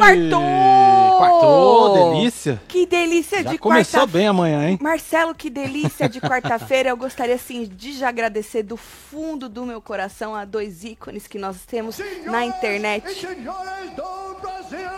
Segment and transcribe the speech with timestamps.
[0.00, 1.18] Quartou!
[1.18, 2.62] Quartou, delícia.
[2.66, 4.78] Que delícia Já de começou quarta bem amanhã, hein?
[4.80, 6.88] Marcelo, que delícia de quarta-feira.
[6.88, 11.38] Eu gostaria, assim, de já agradecer do fundo do meu coração a dois ícones que
[11.38, 13.04] nós temos na internet.
[13.06, 14.90] E senhores do Brasil.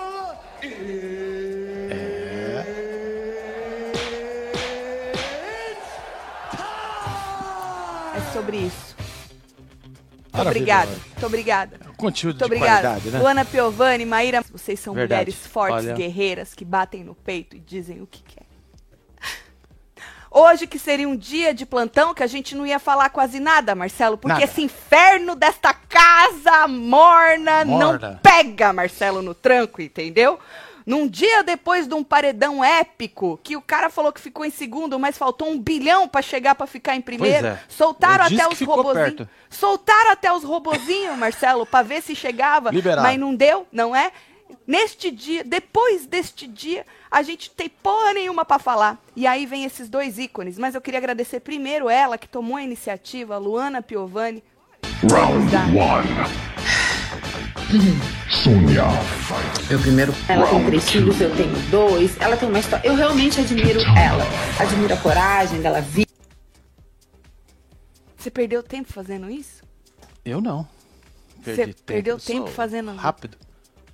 [8.14, 8.94] É sobre isso.
[8.96, 10.48] Muito Maravilhoso.
[10.50, 10.90] obrigada.
[10.90, 11.91] Muito obrigada.
[12.02, 12.80] Conteúdo Muito de obrigada.
[12.88, 13.18] qualidade, né?
[13.20, 15.20] Luana Piovani, Maíra, vocês são Verdade.
[15.30, 15.94] mulheres fortes, Olha.
[15.94, 18.42] guerreiras, que batem no peito e dizem o que quer.
[20.34, 23.74] Hoje que seria um dia de plantão que a gente não ia falar quase nada,
[23.74, 24.44] Marcelo, porque Nada.
[24.44, 28.18] esse inferno desta casa morna, não Morna.
[28.22, 30.38] pega Marcelo no tranco, entendeu?
[30.84, 34.98] Num dia depois de um paredão épico, que o cara falou que ficou em segundo,
[34.98, 37.60] mas faltou um bilhão para chegar para ficar em primeiro, é.
[37.68, 39.28] soltaram, até os robozinhos.
[39.48, 43.02] Soltaram até os robozinhos, Marcelo, para ver se chegava, Liberado.
[43.02, 44.12] mas não deu, não é?
[44.66, 48.98] Neste dia, depois deste dia, a gente tem porra nenhuma para falar.
[49.16, 52.62] E aí vem esses dois ícones, mas eu queria agradecer primeiro ela que tomou a
[52.62, 54.42] iniciativa, Luana Piovani.
[55.10, 56.81] Round 1.
[58.28, 58.84] Sônia.
[59.70, 60.14] Meu primeiro.
[60.28, 62.20] Ela tem três filhos, eu tenho dois.
[62.20, 62.86] Ela tem uma história.
[62.86, 63.96] Eu realmente admiro então.
[63.96, 64.24] ela.
[64.58, 66.06] Admiro a coragem dela vir.
[68.18, 69.62] Você perdeu tempo fazendo isso?
[70.22, 70.68] Eu não.
[71.42, 72.94] Perdi Você tempo, perdeu tempo fazendo.
[72.94, 73.38] Rápido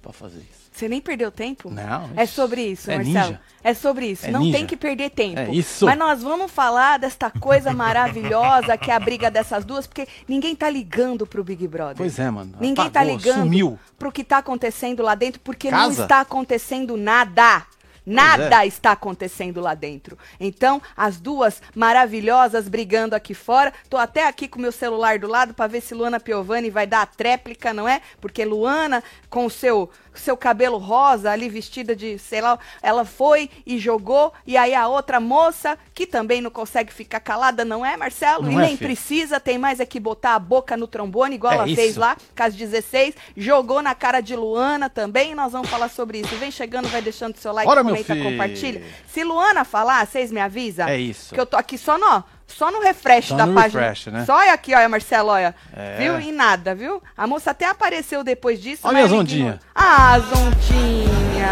[0.03, 0.68] para fazer isso.
[0.79, 1.69] Você nem perdeu tempo?
[1.71, 3.27] Não, É sobre isso, é Marcelo.
[3.27, 3.41] ninja.
[3.65, 4.27] É sobre isso.
[4.27, 4.59] É não ninja.
[4.59, 5.41] tem que perder tempo.
[5.41, 5.85] É isso.
[5.85, 10.55] Mas nós vamos falar desta coisa maravilhosa que é a briga dessas duas, porque ninguém
[10.55, 11.97] tá ligando pro Big Brother.
[11.97, 12.55] Pois é, mano.
[12.61, 13.79] Ninguém tá Apagou, ligando Sumiu.
[13.99, 16.03] pro que tá acontecendo lá dentro, porque não Casa?
[16.05, 17.67] está acontecendo nada.
[18.09, 18.67] Nada é.
[18.67, 20.17] está acontecendo lá dentro.
[20.41, 23.71] Então, as duas maravilhosas brigando aqui fora.
[23.91, 26.87] Tô até aqui com o meu celular do lado para ver se Luana Piovani vai
[26.87, 28.01] dar a tréplica, não é?
[28.19, 29.91] Porque Luana, com o seu,
[30.21, 34.33] seu cabelo rosa ali vestida de, sei lá, ela foi e jogou.
[34.47, 38.45] E aí a outra moça, que também não consegue ficar calada, não é, Marcelo?
[38.45, 38.89] Não e é, nem filho?
[38.91, 42.01] precisa, tem mais é que botar a boca no trombone, igual É ela fez isso.
[42.01, 46.35] lá com as 16, jogou na cara de Luana também, nós vamos falar sobre isso.
[46.37, 48.83] Vem chegando, vai deixando seu like, meu comenta, compartilha.
[49.07, 50.89] Se Luana falar, vocês me avisam?
[50.89, 51.35] É isso.
[51.35, 53.81] Que eu tô aqui só no, só no refresh Só da no página.
[53.83, 54.25] refresh, né?
[54.25, 55.55] Só olha aqui, olha, Marcelo, olha.
[55.77, 55.97] É.
[55.99, 56.19] Viu?
[56.21, 57.01] E nada, viu?
[57.17, 58.83] A moça até apareceu depois disso.
[58.89, 59.55] Olha mas as ela ondinhas.
[59.55, 59.71] ignorou.
[59.75, 61.49] Ah, Zondinha.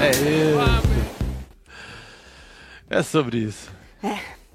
[0.00, 0.92] É isso.
[2.90, 3.70] É sobre isso.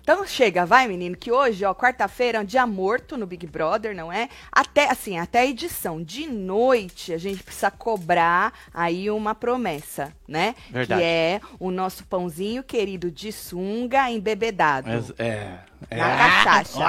[0.07, 3.94] Então chega, vai menino, que hoje, ó, quarta-feira é um dia morto no Big Brother,
[3.94, 4.29] não é?
[4.50, 10.56] Até, assim, até a edição de noite a gente precisa cobrar aí uma promessa, né?
[10.69, 11.01] Verdade.
[11.01, 14.88] Que é o nosso pãozinho querido de sunga embebedado.
[14.88, 15.57] Mas, é.
[15.90, 15.97] é.
[15.97, 16.79] Na cachaça.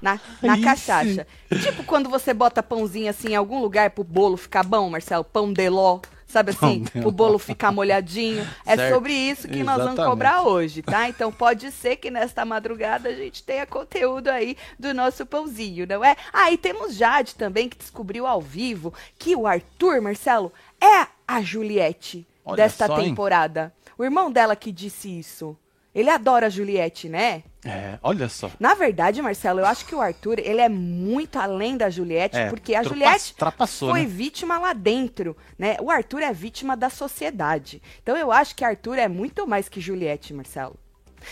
[0.00, 0.64] Na, na Isso.
[0.64, 1.26] cachaça.
[1.62, 5.52] Tipo quando você bota pãozinho assim em algum lugar pro bolo ficar bom, Marcelo, pão
[5.52, 6.00] de ló.
[6.32, 8.48] Sabe assim, o bolo ficar molhadinho.
[8.64, 8.94] É Certo.
[8.94, 10.10] sobre isso que nós vamos Exatamente.
[10.10, 11.06] cobrar hoje, tá?
[11.06, 16.02] Então pode ser que nesta madrugada a gente tenha conteúdo aí do nosso pãozinho, não
[16.02, 16.16] é?
[16.32, 20.50] Ah, e temos Jade também que descobriu ao vivo que o Arthur, Marcelo,
[20.80, 23.10] é a Juliette Olha desta só, hein?
[23.10, 23.70] temporada.
[23.98, 25.54] O irmão dela que disse isso.
[25.94, 27.42] Ele adora a Juliette, né?
[27.64, 28.50] É, olha só.
[28.58, 32.48] Na verdade, Marcelo, eu acho que o Arthur, ele é muito além da Juliette, É,
[32.48, 33.34] porque a Juliette
[33.78, 34.06] foi né?
[34.06, 35.76] vítima lá dentro, né?
[35.80, 37.80] O Arthur é vítima da sociedade.
[38.02, 40.76] Então eu acho que Arthur é muito mais que Juliette, Marcelo.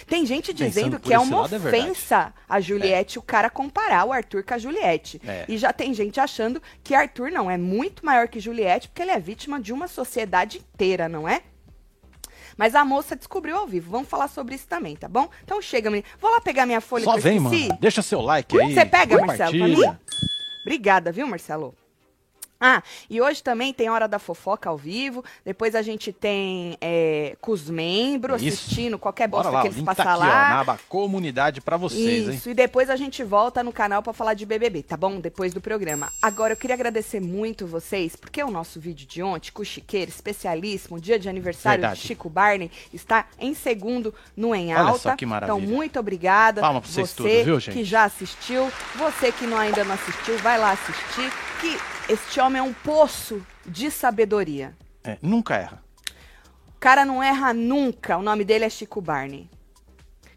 [0.06, 4.44] Tem gente dizendo que é uma é ofensa a Juliette o cara comparar o Arthur
[4.44, 5.20] com a Juliette.
[5.26, 5.44] É.
[5.48, 9.10] E já tem gente achando que Arthur não é muito maior que Juliette, porque ele
[9.10, 11.42] é vítima de uma sociedade inteira, não é?
[12.60, 13.90] Mas a moça descobriu ao vivo.
[13.90, 15.30] Vamos falar sobre isso também, tá bom?
[15.42, 16.06] Então chega, menino.
[16.20, 17.56] Vou lá pegar minha folha Só que vem, mano.
[17.80, 18.74] Deixa seu like aí.
[18.74, 19.96] Você pega, Marcelo, pra mim?
[20.60, 21.74] Obrigada, viu, Marcelo?
[22.70, 25.24] Ah, e hoje também tem Hora da Fofoca ao vivo.
[25.42, 28.54] Depois a gente tem é, com os membros Isso.
[28.54, 30.48] assistindo qualquer bosta lá, que eles link passam tá aqui, ó, lá.
[30.50, 32.34] na aba comunidade pra vocês, hein?
[32.34, 35.18] Isso, e depois a gente volta no canal pra falar de BBB, tá bom?
[35.20, 36.12] Depois do programa.
[36.20, 40.10] Agora, eu queria agradecer muito vocês, porque o nosso vídeo de ontem, com o Chiqueiro,
[40.10, 42.02] especialíssimo, dia de aniversário Verdade.
[42.02, 44.98] de Chico Barney, está em segundo no Em Olha Alta.
[44.98, 45.56] só que maravilha.
[45.56, 46.60] Então, muito obrigada.
[46.60, 47.74] Palma pra vocês você tudo, viu, gente?
[47.74, 52.60] que já assistiu, você que não, ainda não assistiu, vai lá assistir, que este homem
[52.60, 54.76] é um poço de sabedoria.
[55.04, 55.82] É, nunca erra.
[56.68, 58.16] O cara não erra nunca.
[58.16, 59.48] O nome dele é Chico Barney.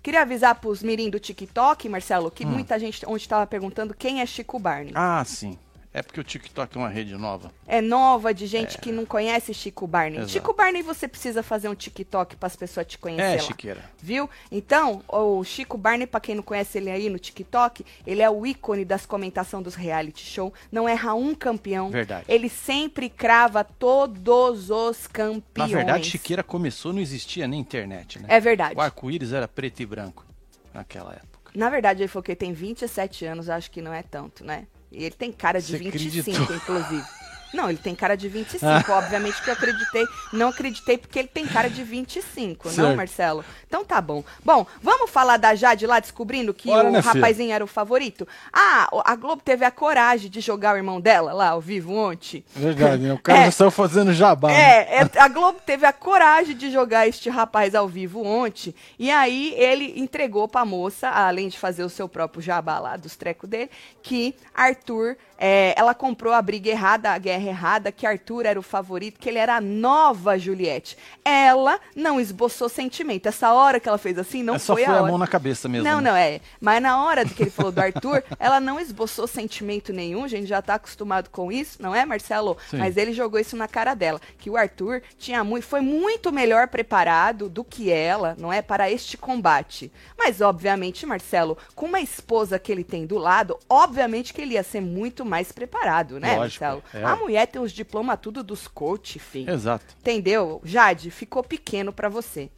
[0.01, 2.31] Queria avisar pros mirim do TikTok, Marcelo, Hum.
[2.31, 4.91] que muita gente onde estava perguntando quem é Chico Barney.
[4.95, 5.57] Ah, sim.
[5.93, 7.51] É porque o TikTok é uma rede nova.
[7.67, 10.17] É nova de gente que não conhece Chico Barney.
[10.17, 10.31] Exato.
[10.31, 13.39] Chico Barney você precisa fazer um TikTok para as pessoas te conhecer É, lá.
[13.39, 13.83] Chiqueira.
[14.01, 14.27] Viu?
[14.51, 18.43] Então, o Chico Barney, pra quem não conhece ele aí no TikTok, ele é o
[18.43, 20.51] ícone das comentação dos reality show.
[20.71, 21.91] Não erra um campeão.
[21.91, 22.25] Verdade.
[22.27, 25.71] Ele sempre crava todos os campeões.
[25.71, 28.25] Na verdade, Chiqueira começou, não existia nem internet, né?
[28.29, 28.75] É verdade.
[28.75, 30.25] O arco-íris era preto e branco
[30.73, 31.51] naquela época.
[31.53, 34.65] Na verdade, ele falou que ele tem 27 anos, acho que não é tanto, né?
[34.93, 36.55] Ele tem cara de Você 25, acreditou?
[36.55, 37.22] inclusive.
[37.53, 40.05] Não, ele tem cara de 25, obviamente que eu acreditei.
[40.31, 42.97] Não acreditei porque ele tem cara de 25, não, Certo.
[42.97, 43.45] Marcelo?
[43.67, 44.23] Então tá bom.
[44.43, 47.13] Bom, vamos falar da Jade lá descobrindo que Bora, o né, filha?
[47.13, 48.27] rapazinho era o favorito?
[48.51, 52.43] Ah, a Globo teve a coragem de jogar o irmão dela lá ao vivo ontem.
[52.55, 53.13] Verdade, né?
[53.13, 53.45] O cara É.
[53.45, 54.47] já saiu fazendo jabá.
[54.49, 54.55] né?
[54.59, 58.73] É, é, a Globo teve a coragem de jogar este rapaz ao vivo ontem.
[58.97, 63.15] E aí ele entregou pra moça, além de fazer o seu próprio jabá lá dos
[63.15, 63.69] trecos dele,
[64.01, 68.63] que Arthur, é, ela comprou a briga errada, a guerra errada, que Arthur era o
[68.63, 70.97] favorito, que ele era a nova Juliette.
[71.23, 73.27] Ela não esboçou sentimento.
[73.27, 75.09] Essa hora que ela fez assim, não É só foi, foi a a hora.
[75.11, 75.87] mão na cabeça mesmo.
[75.87, 76.09] Não, né?
[76.09, 76.41] não, é.
[76.59, 80.47] Mas na hora que ele falou do Arthur, ela não esboçou sentimento nenhum, a gente
[80.47, 82.57] já tá acostumado com isso, não é, Marcelo?
[82.69, 82.77] Sim.
[82.77, 86.67] Mas ele jogou isso na cara dela, que o Arthur tinha muito, foi muito melhor
[86.67, 89.91] preparado do que ela, não é, para este combate.
[90.17, 94.63] Mas, obviamente, Marcelo, com uma esposa que ele tem do lado, obviamente que ele ia
[94.63, 96.83] ser muito mais preparado, né, Lógico, Marcelo?
[96.93, 97.03] é.
[97.03, 99.51] A mulher tem os diplomas tudo dos coach, filho.
[99.51, 99.95] Exato.
[99.99, 100.61] Entendeu?
[100.63, 102.49] Jade, ficou pequeno pra você.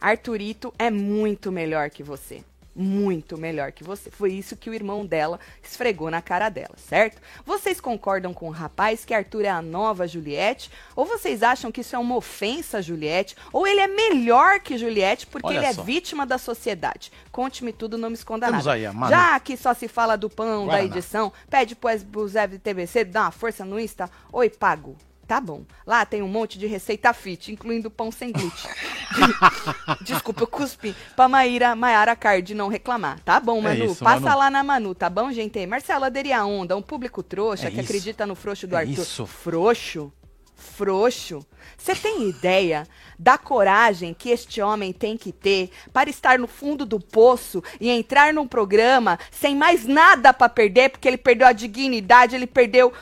[0.00, 2.44] Arthurito é muito melhor que você.
[2.74, 4.10] Muito melhor que você.
[4.10, 7.20] Foi isso que o irmão dela esfregou na cara dela, certo?
[7.44, 10.70] Vocês concordam com o rapaz que Arthur é a nova Juliette?
[10.96, 13.36] Ou vocês acham que isso é uma ofensa a Juliette?
[13.52, 15.82] Ou ele é melhor que Juliette porque Olha ele é só.
[15.82, 17.12] vítima da sociedade?
[17.30, 18.56] Conte-me tudo, não me esconda nada.
[18.72, 18.86] aí.
[19.10, 20.84] Já que só se fala do pão da Guaraná.
[20.84, 24.10] edição, pede pro Zé TBC dar uma força no Insta.
[24.32, 24.96] Oi, pago.
[25.32, 25.62] Tá bom.
[25.86, 28.70] Lá tem um monte de receita fit, incluindo pão sem glúten.
[30.02, 33.18] Desculpa, eu cuspi pra Maíra, Maiara Card não reclamar.
[33.20, 33.84] Tá bom, É Manu.
[33.86, 34.38] isso, Passa Manu.
[34.38, 35.64] lá na Manu, tá bom, gente?
[35.66, 37.84] Marcelo aderi a onda, um público trouxa É que isso.
[37.90, 38.92] acredita no frouxo do É Arthur.
[39.02, 39.24] isso.
[39.24, 40.12] Frouxo?
[40.54, 41.44] Frouxo?
[41.78, 42.86] Você tem ideia
[43.18, 47.88] da coragem que este homem tem que ter para estar no fundo do poço e
[47.88, 52.92] entrar num programa sem mais nada para perder, porque ele perdeu a dignidade, ele perdeu.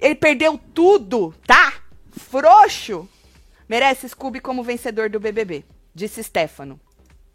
[0.00, 1.74] Ele perdeu tudo, tá?
[2.10, 3.08] Frouxo.
[3.68, 5.64] Merece Scooby como vencedor do BBB,
[5.94, 6.80] disse Stefano.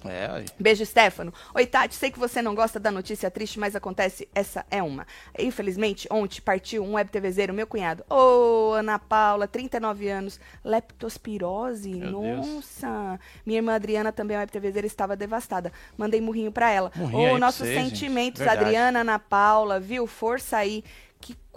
[0.03, 0.45] É, aí.
[0.59, 1.33] Beijo, Stefano.
[1.53, 5.07] Oi, Tati, sei que você não gosta da notícia triste, mas acontece, essa é uma.
[5.37, 8.03] Infelizmente, ontem partiu um web TVzeiro, meu cunhado.
[8.09, 12.47] Ô, Ana Paula, 39 anos, leptospirose, Meu Deus.
[12.47, 13.19] nossa.
[13.45, 15.71] Minha irmã Adriana, também web TVzeira, estava devastada.
[15.97, 16.91] Mandei murrinho pra ela.
[16.99, 17.89] Ô, pra nossos gente.
[17.89, 18.41] sentimentos.
[18.41, 20.05] Adriana, Ana Paula, viu?
[20.05, 20.83] Força aí.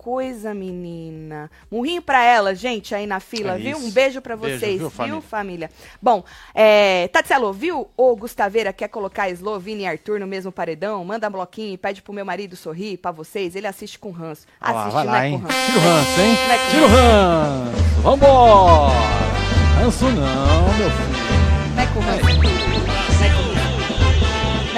[0.02, 1.50] Coisa, menina.
[1.70, 3.76] Murrinho pra ela, gente, aí na fila, É viu?
[3.76, 3.86] isso.
[3.86, 5.20] Um beijo pra Beijo, vocês, viu, viu, família?
[5.22, 5.70] família?
[6.00, 6.22] Bom,
[6.54, 11.04] é, Tatselo, viu o Gustaveira quer colocar Slovini e Arthur no mesmo paredão?
[11.04, 13.56] Manda bloquinho e pede pro meu marido sorrir pra vocês.
[13.56, 14.46] Ele assiste com ranço.
[14.62, 15.40] Ó lá, Assiste, vai lá, é hein?
[15.40, 15.66] com ranço.
[15.66, 16.36] Tira o ranço, hein?
[16.48, 18.02] É com Tira o ranço.
[18.02, 18.94] Vambora.
[19.82, 21.74] Ranço não, meu filho.
[21.74, 22.94] Não é com ranço.
[22.94, 22.97] É.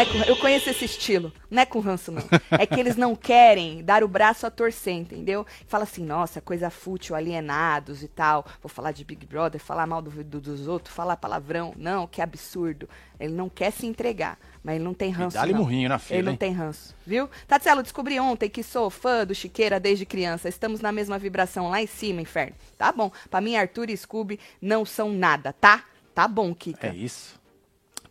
[0.01, 1.33] Não é com- Eu conheço esse estilo.
[1.51, 2.23] Não é com ranço, não.
[2.51, 5.47] É que eles não querem dar o braço a torcer, entendeu?
[5.67, 8.47] Fala assim, nossa, coisa fútil, alienados e tal.
[8.63, 11.75] Vou falar de Big Brother, falar mal do, do- dos outros, falar palavrão.
[11.77, 12.89] Não, que absurdo.
[13.19, 15.61] Ele não quer se entregar, mas ele não tem ranço, dá-lhe não.
[15.61, 16.39] murrinho na fila, Ele não hein?
[16.39, 17.29] tem ranço, viu?
[17.47, 20.49] Tatselo, descobri ontem que sou fã do Chiqueira desde criança.
[20.49, 22.55] Estamos na mesma vibração lá em cima, inferno.
[22.79, 23.13] Tá bom.
[23.31, 25.85] Pra mim, Arthur e Scooby não são nada, tá?
[26.15, 26.89] Tá bom, Kika.
[26.89, 27.39] É isso.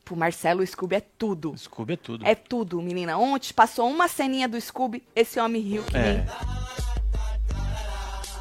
[0.10, 1.56] Pro Marcelo, o Scooby é tudo.
[1.56, 2.26] Scooby é tudo.
[2.26, 3.16] É tudo, menina.
[3.20, 6.26] Ontem passou uma ceninha do Scooby, esse homem riu que nem.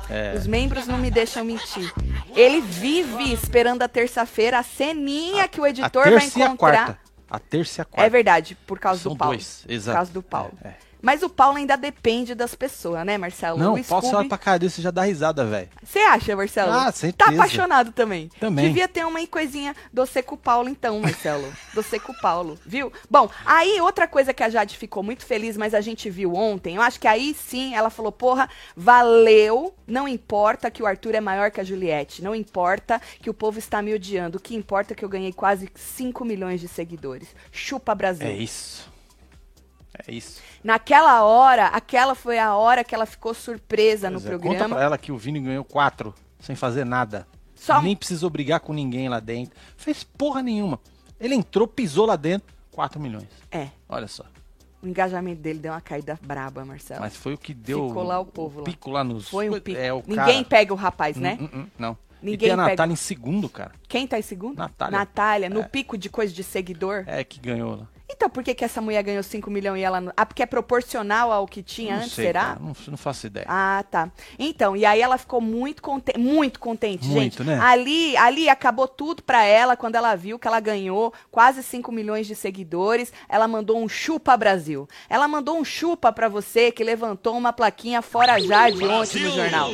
[0.09, 0.33] É.
[0.35, 1.93] Os membros não me deixam mentir.
[2.35, 6.47] Ele vive esperando a terça-feira a ceninha que o a editor vai terça e a
[6.47, 6.85] encontrar.
[6.87, 7.01] quarta.
[7.31, 8.07] A terça e a quarta.
[8.07, 9.35] É verdade, por causa São do Paulo.
[9.35, 9.97] dois, Por exato.
[9.97, 10.53] causa do Paulo.
[10.65, 10.77] É, é.
[11.01, 13.59] Mas o Paulo ainda depende das pessoas, né, Marcelo?
[13.59, 14.29] Não, o Paulo você olha Scooby...
[14.29, 15.69] pra cara dele, você já dá risada, velho.
[15.83, 16.73] Você acha, Marcelo?
[16.73, 17.31] Ah, Tá certeza.
[17.33, 18.31] apaixonado também.
[18.41, 18.67] Também.
[18.67, 21.53] Devia ter uma coisinha doce com o Paulo, então, Marcelo.
[21.75, 22.93] doce com o Paulo, viu?
[23.11, 26.77] Bom, aí outra coisa que a Jade ficou muito feliz, mas a gente viu ontem,
[26.77, 31.21] eu acho que aí sim ela falou, porra, valeu, não importa que o Arthur é
[31.21, 34.93] maior que a Juliette, não importa que o povo está me odiando, o que importa
[34.93, 37.29] é que eu ganhei quase 5 milhões de seguidores.
[37.53, 38.27] Chupa Brasil.
[38.27, 38.98] É isso.
[40.07, 40.41] É isso.
[40.63, 44.75] Naquela hora, aquela foi a hora que ela ficou surpresa no Pois é, Conta programa.
[44.77, 47.27] pra ela que o Vini ganhou quatro sem fazer nada.
[47.55, 49.55] Só- Nem precisou brigar com ninguém lá dentro.
[49.77, 50.79] Fez porra nenhuma.
[51.21, 53.27] Ele entrou, pisou lá dentro, 4 milhões.
[53.51, 53.69] É.
[53.89, 54.25] Olha só.
[54.81, 57.01] O engajamento dele deu uma caída braba, Marcelo.
[57.01, 57.89] Mas foi o que deu.
[57.89, 58.65] Ficou lá o povo lá.
[58.65, 59.29] Pico lá nos.
[59.29, 59.77] Foi um pico.
[59.81, 60.45] É, o Ninguém cara...
[60.45, 61.37] pega o rapaz, né?
[61.41, 61.99] Hum, hum, hum, não.
[62.23, 62.69] Ninguém e tem a pega.
[62.71, 63.73] Natália em segundo, cara.
[63.89, 64.57] Quem tá em segundo?
[64.57, 64.97] Natália.
[64.99, 65.65] Natália, no É.
[65.65, 67.03] pico de coisa de seguidor.
[67.09, 67.89] É que ganhou lá.
[68.11, 70.13] Então por que, que essa mulher ganhou 5 milhões e ela não.
[70.17, 72.57] Ah, porque é proporcional ao que tinha não antes, sei, será?
[72.61, 73.47] não, não faço ideia.
[73.49, 74.11] Ah, tá.
[74.39, 77.43] Então, e aí ela ficou muito contente, muito contente, Muito, gente.
[77.45, 77.59] né?
[77.61, 82.27] Ali, ali acabou tudo pra ela quando ela viu que ela ganhou quase 5 milhões
[82.27, 83.13] de seguidores.
[83.29, 84.89] Ela mandou um chupa Brasil.
[85.09, 89.31] Ela mandou um chupa pra você que levantou uma plaquinha fora já de ontem no
[89.33, 89.71] jornal.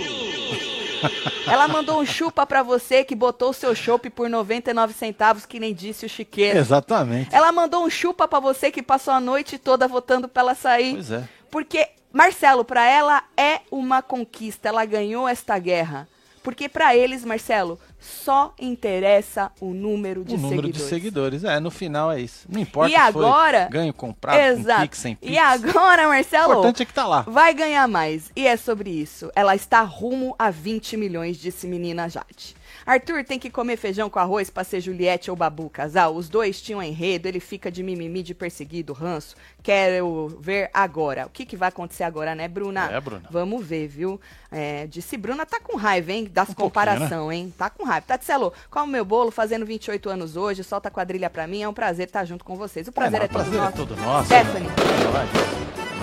[1.47, 5.61] Ela mandou um chupa pra você que botou o seu chopp por 99 centavos, que
[5.61, 6.59] nem disse o chiqueiro.
[6.59, 7.35] Exatamente.
[7.35, 10.95] Ela mandou um chupa pra você que passou a noite toda votando pra ela sair.
[10.95, 11.29] Pois é.
[11.51, 14.69] Porque, Marcelo, pra ela é uma conquista.
[14.69, 16.09] Ela ganhou esta guerra.
[16.45, 20.83] Porque pra eles, Marcelo, só interessa o número de o número seguidores.
[20.83, 21.45] de seguidores.
[21.45, 22.47] É, no final é isso.
[22.49, 24.77] Não importa E se agora- foi ganho comprado, Exato.
[24.77, 25.33] com Pix, sem Pix.
[25.33, 27.23] E agora, O Marcelo, importante é que tá lá.
[27.23, 28.31] vai ganhar mais.
[28.37, 29.31] E é sobre isso.
[29.35, 32.55] Ela está rumo a 20 milhões, disse menina Jade.
[32.87, 36.15] Arthur tem que comer feijão com arroz pra ser Juliette ou Babu casal.
[36.15, 39.35] Os dois tinham enredo, ele fica de mimimi, de perseguido, ranço.
[39.63, 41.27] Quero ver agora.
[41.27, 42.91] O que, que vai acontecer agora, né, Bruna?
[42.93, 43.29] É, Bruna.
[43.31, 44.21] Vamos ver, viu?
[44.51, 46.25] É, disse Bruna, tá com raiva, hein?
[46.31, 47.53] Das Um pouquinho, comparação, hein?
[47.57, 48.07] Tá com raiva.
[48.07, 49.31] Tatselo, qual o meu bolo?
[49.31, 51.63] Fazendo 28 anos hoje, solta a quadrilha pra mim.
[51.63, 52.87] É um prazer estar junto com vocês.
[52.87, 53.73] O prazer é, não, todo prazer nosso.
[53.73, 54.27] é todo nosso.
[54.27, 54.69] Stephanie,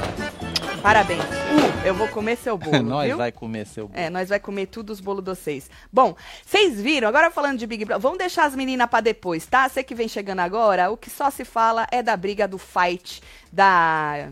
[0.07, 0.10] É
[0.81, 1.23] parabéns.
[1.23, 3.17] Uh, eu vou comer seu bolo, Nós viu?
[3.17, 3.99] vai comer seu bolo.
[3.99, 5.69] É, nós vai comer tudo os bolos de vocês.
[5.91, 9.67] Bom, vocês viram, agora falando de Big Brother, vamos deixar as meninas pra depois, tá?
[9.67, 13.21] Você que vem chegando agora, o que só se fala é da briga do fight
[13.51, 14.29] da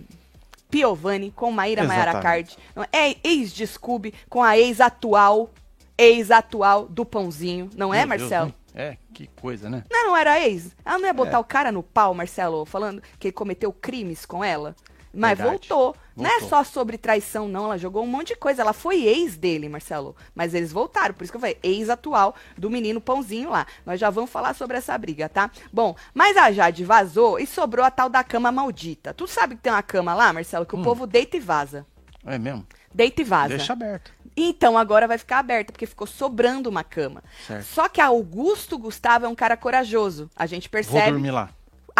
[0.69, 2.19] Piovani com Maíra Maiara.
[2.21, 2.55] Card.
[2.91, 5.49] É ex de Scooby com a ex-atual,
[5.97, 8.47] ex-atual do Pãozinho, não é, Meu Deus, Marcelo?
[8.47, 8.55] hein?
[8.75, 9.83] é, que coisa, né?
[9.89, 10.75] Não, não era ex.
[10.85, 11.39] Ela não ia botar É.
[11.39, 14.75] o cara no pau, Marcelo, falando que ele cometeu crimes com ela.
[15.11, 15.49] Mas Verdade.
[15.67, 15.95] voltou.
[16.23, 16.49] Não é Voltou.
[16.49, 17.65] só sobre traição, não.
[17.65, 18.61] Ela jogou um monte de coisa.
[18.61, 20.15] Ela foi ex dele, Marcelo.
[20.35, 21.13] Mas eles voltaram.
[21.13, 23.65] Por isso que eu falei, ex atual do menino Pãozinho lá.
[23.85, 25.49] Nós já vamos falar sobre essa briga, tá?
[25.71, 29.13] Bom, mas a Jade vazou e sobrou a tal da cama maldita.
[29.13, 31.85] Tu sabe que tem uma cama lá, Marcelo, que o povo deita e vaza.
[32.25, 32.65] É mesmo?
[32.93, 33.53] Deita e vaza.
[33.53, 33.57] Hum.
[33.57, 34.11] Deixa aberto.
[34.35, 37.23] Então agora vai ficar aberta, porque ficou sobrando uma cama.
[37.45, 37.65] Certo.
[37.65, 40.29] Só que a Augusto Gustavo é um cara corajoso.
[40.35, 41.11] A gente Vou percebe.
[41.11, 41.49] dormir lá.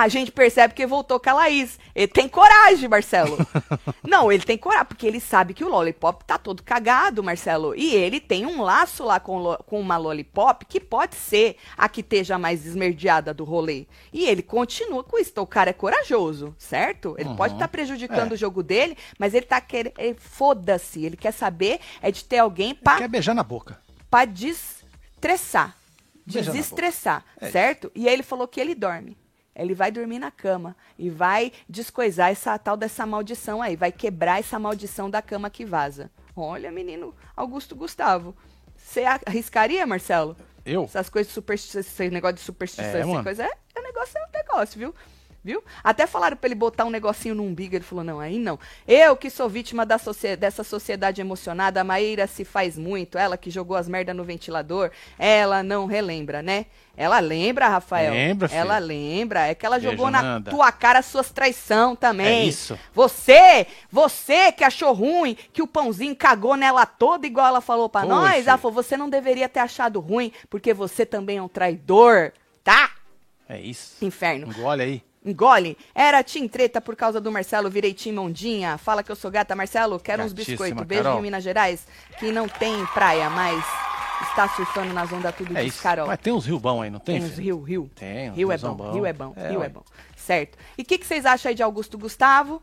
[0.01, 1.77] A gente percebe que voltou com a Laís.
[1.93, 3.37] Ele tem coragem, Marcelo.
[4.07, 7.75] Não, ele tem coragem, porque ele sabe que o Lollipop tá todo cagado, Marcelo.
[7.75, 11.99] E ele tem um laço lá com, com uma Lollipop que pode ser a que
[11.99, 13.87] esteja mais esmerdeada do rolê.
[14.13, 15.31] E ele continua com isso.
[15.31, 17.15] Então o cara é corajoso, certo?
[17.17, 17.35] Ele Uhum.
[17.35, 18.33] pode estar prejudicando É.
[18.35, 19.93] o jogo dele, mas ele tá querendo.
[19.97, 21.03] ele- Foda-se.
[21.03, 23.77] Ele quer saber é de ter alguém pra Quer beijar na boca.
[24.09, 25.75] pra destressar.
[26.25, 27.23] Desestressar.
[27.41, 27.91] É certo?
[27.95, 29.17] E aí ele falou que ele dorme.
[29.63, 34.39] Ele vai dormir na cama e vai descoisar essa tal dessa maldição aí, vai quebrar
[34.39, 36.09] essa maldição da cama que vaza.
[36.35, 38.35] Olha, menino Augusto Gustavo.
[38.75, 40.35] Você arriscaria, Marcelo?
[40.65, 40.83] Eu?
[40.83, 44.31] Essas coisas superstições, esse negócio de superstição, É, essa coisa é, é negócio, é um
[44.31, 44.95] negócio, viu?
[45.43, 45.63] Viu?
[45.81, 48.59] Até falaram pra ele botar um negocinho no umbigo, ele falou, não, aí não.
[48.85, 53.37] Eu que sou vítima da socie- dessa sociedade emocionada, a Maíra se faz muito, ela
[53.37, 56.65] que jogou as merdas no ventilador, ela não relembra, né?
[56.97, 58.11] Ela lembra, Rafael?
[58.11, 58.59] Lembra, filho.
[58.59, 60.51] Ela lembra, é que ela Beijo, jogou na Nanda.
[60.51, 62.27] tua cara suas traição também.
[62.27, 62.77] É isso.
[62.93, 68.01] Você, você que achou ruim que o pãozinho cagou nela toda, igual ela falou pra
[68.01, 71.47] Foi, nós, ela falou, você não deveria ter achado ruim, porque você também é um
[71.47, 72.91] traidor, tá?
[73.47, 74.03] É isso.
[74.03, 74.47] Inferno.
[74.51, 75.08] Engole aí.
[75.29, 75.77] Engole.
[75.93, 78.77] Era Tim Treta por causa do Marcelo, virei Tim Mondinha.
[78.77, 79.55] Fala que eu sou gata.
[79.55, 80.83] Marcelo, quero uns Gatíssima, biscoitos.
[80.85, 81.17] Beijo Carol.
[81.17, 81.87] de Minas Gerais,
[82.19, 83.63] que não tem praia, mas
[84.29, 85.83] está surfando nas ondas tudo É diz isso.
[85.83, 86.07] Carol.
[86.07, 87.19] Mas tem uns rio bom aí, não tem?
[87.19, 87.89] Tem uns rio, rio.
[87.95, 88.91] Tem, uns Rio é bom, bom.
[88.91, 89.65] rio é bom, É, rio ué.
[89.65, 89.83] é bom.
[90.17, 90.57] Certo.
[90.77, 92.61] E o que, que vocês acham aí de Augusto Gustavo?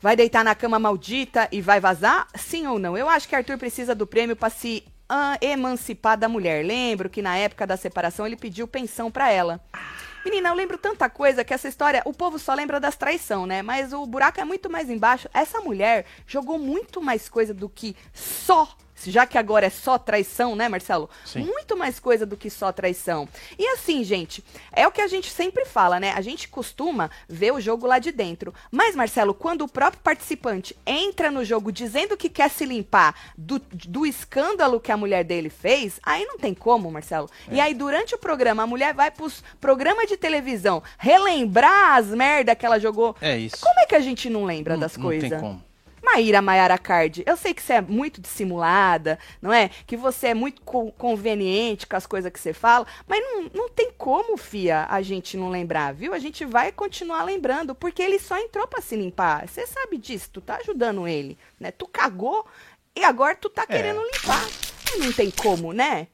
[0.00, 2.26] Vai deitar na cama maldita e vai vazar?
[2.34, 2.96] Sim ou não?
[2.98, 6.64] Eu acho que Arthur precisa do prêmio para se ah, emancipar da mulher.
[6.64, 9.60] Lembro que na época da separação ele pediu pensão para ela.
[10.24, 13.60] Menina, eu lembro tanta coisa que essa história, o povo só lembra das traição, né?
[13.60, 15.28] Mas o buraco é muito mais embaixo.
[15.34, 18.68] Essa mulher jogou muito mais coisa do que só,
[19.06, 21.08] já que agora é só traição, né, Marcelo?
[21.24, 21.44] Sim.
[21.44, 23.28] Muito mais coisa do que só traição.
[23.58, 26.12] E assim, gente, é o que a gente sempre fala, né?
[26.16, 28.52] A gente costuma ver o jogo lá de dentro.
[28.70, 33.60] Mas, Marcelo, quando o próprio participante entra no jogo dizendo que quer se limpar do,
[33.72, 37.28] do escândalo que a mulher dele fez, aí não tem como, Marcelo.
[37.50, 37.62] E É.
[37.62, 42.64] aí, durante o programa, a mulher vai pros programas de televisão relembrar as merda que
[42.66, 43.16] ela jogou.
[43.20, 43.56] É isso.
[43.60, 45.28] Como é que a gente não lembra Não- das não coisas?
[45.30, 45.62] tem como.
[46.02, 49.68] Maíra Maiara Card, eu sei que você é muito dissimulada, não é?
[49.86, 53.68] Que você é muito co- conveniente com as coisas que você fala, mas não, não
[53.68, 56.12] tem como, fia, a gente não lembrar, viu?
[56.12, 59.48] A gente vai continuar lembrando, porque ele só entrou pra se limpar.
[59.48, 61.70] Você sabe disso, tu tá ajudando ele, né?
[61.70, 62.44] Tu cagou
[62.96, 64.44] e agora tu tá querendo limpar.
[64.98, 66.08] Não tem como, né?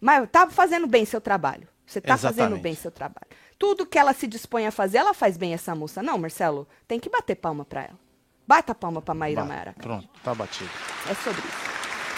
[0.00, 1.66] Mas tá fazendo bem seu trabalho.
[1.84, 2.62] Você tá fazendo Exatamente.
[2.62, 3.26] bem seu trabalho.
[3.58, 6.02] Tudo que ela se dispõe a fazer, ela faz bem essa moça.
[6.02, 7.98] Não, Marcelo, tem que bater palma pra ela.
[8.46, 9.74] Bata palma pra Maíra Maiara.
[9.80, 10.70] Pronto, tá batido.
[11.08, 11.72] É sobre isso.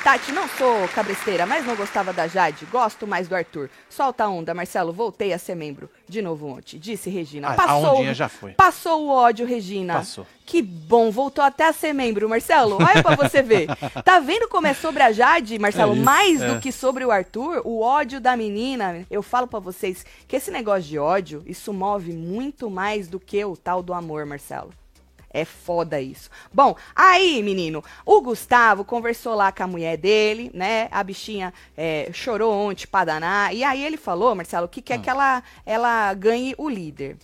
[0.04, 2.66] Tati, não sou cabresteira, mas não gostava da Jade.
[2.66, 3.70] Gosto mais do Arthur.
[3.88, 4.92] Solta a onda, Marcelo.
[4.92, 6.78] Voltei a ser membro de novo ontem.
[6.78, 7.48] Disse Regina.
[7.48, 8.52] Ah, a passou, ondinha já foi.
[8.52, 9.94] Passou o ódio, Regina.
[9.94, 10.26] Passou.
[10.44, 12.76] Que bom, voltou até a ser membro, Marcelo.
[12.76, 13.66] Olha pra você ver.
[14.04, 15.92] Tá vendo como é sobre a Jade, Marcelo?
[15.92, 16.48] É isso, mais é.
[16.48, 19.06] do que sobre o Arthur, o ódio da menina.
[19.10, 23.42] Eu falo pra vocês que esse negócio de ódio, isso move muito mais do que
[23.42, 24.70] o tal do amor, Marcelo.
[25.34, 26.30] É foda isso.
[26.52, 30.86] Bom, aí, menino, o Gustavo conversou lá com a mulher dele, né?
[30.92, 33.52] A bichinha é, chorou ontem pra danar.
[33.52, 34.82] E aí ele falou, Marcelo, que Hum.
[34.84, 37.16] quer que ela, ela ganhe o líder.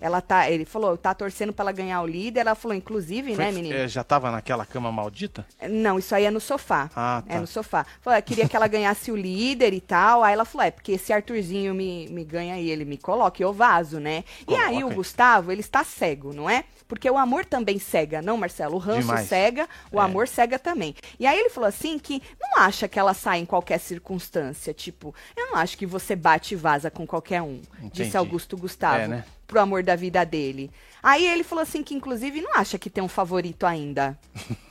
[0.00, 2.40] Ela tá, ele falou, tá torcendo pra ela ganhar o líder.
[2.40, 3.74] Ela falou, inclusive, Foi- né, menino?
[3.74, 5.46] é, já tava naquela cama maldita?
[5.70, 6.90] Não, isso aí é no sofá.
[6.94, 7.34] Ah, tá.
[7.36, 7.86] É no sofá.
[8.02, 10.22] Falou, queria que ela ganhasse o líder e tal.
[10.24, 13.44] Aí ela falou, é, porque esse Arthurzinho me, me ganha aí, ele me coloca e
[13.44, 14.24] eu vazo, né?
[14.46, 14.94] E aí o Coloca.
[14.96, 16.64] Gustavo, ele está cego, não é?
[16.86, 18.74] Porque o amor também cega, não, Marcelo?
[18.76, 19.28] O ranço Demais.
[19.28, 20.04] cega, o É.
[20.04, 20.94] amor cega também.
[21.18, 24.72] E aí ele falou assim que não acha que ela sai em qualquer circunstância.
[24.74, 27.60] Tipo, eu não acho que você bate e vaza com qualquer um.
[27.78, 28.04] Entendi.
[28.04, 28.98] Disse Augusto Gustavo.
[29.00, 29.24] É, né?
[29.46, 30.70] Pro amor da vida dele.
[31.02, 34.18] Aí ele falou assim que, inclusive, não acha que tem um favorito ainda.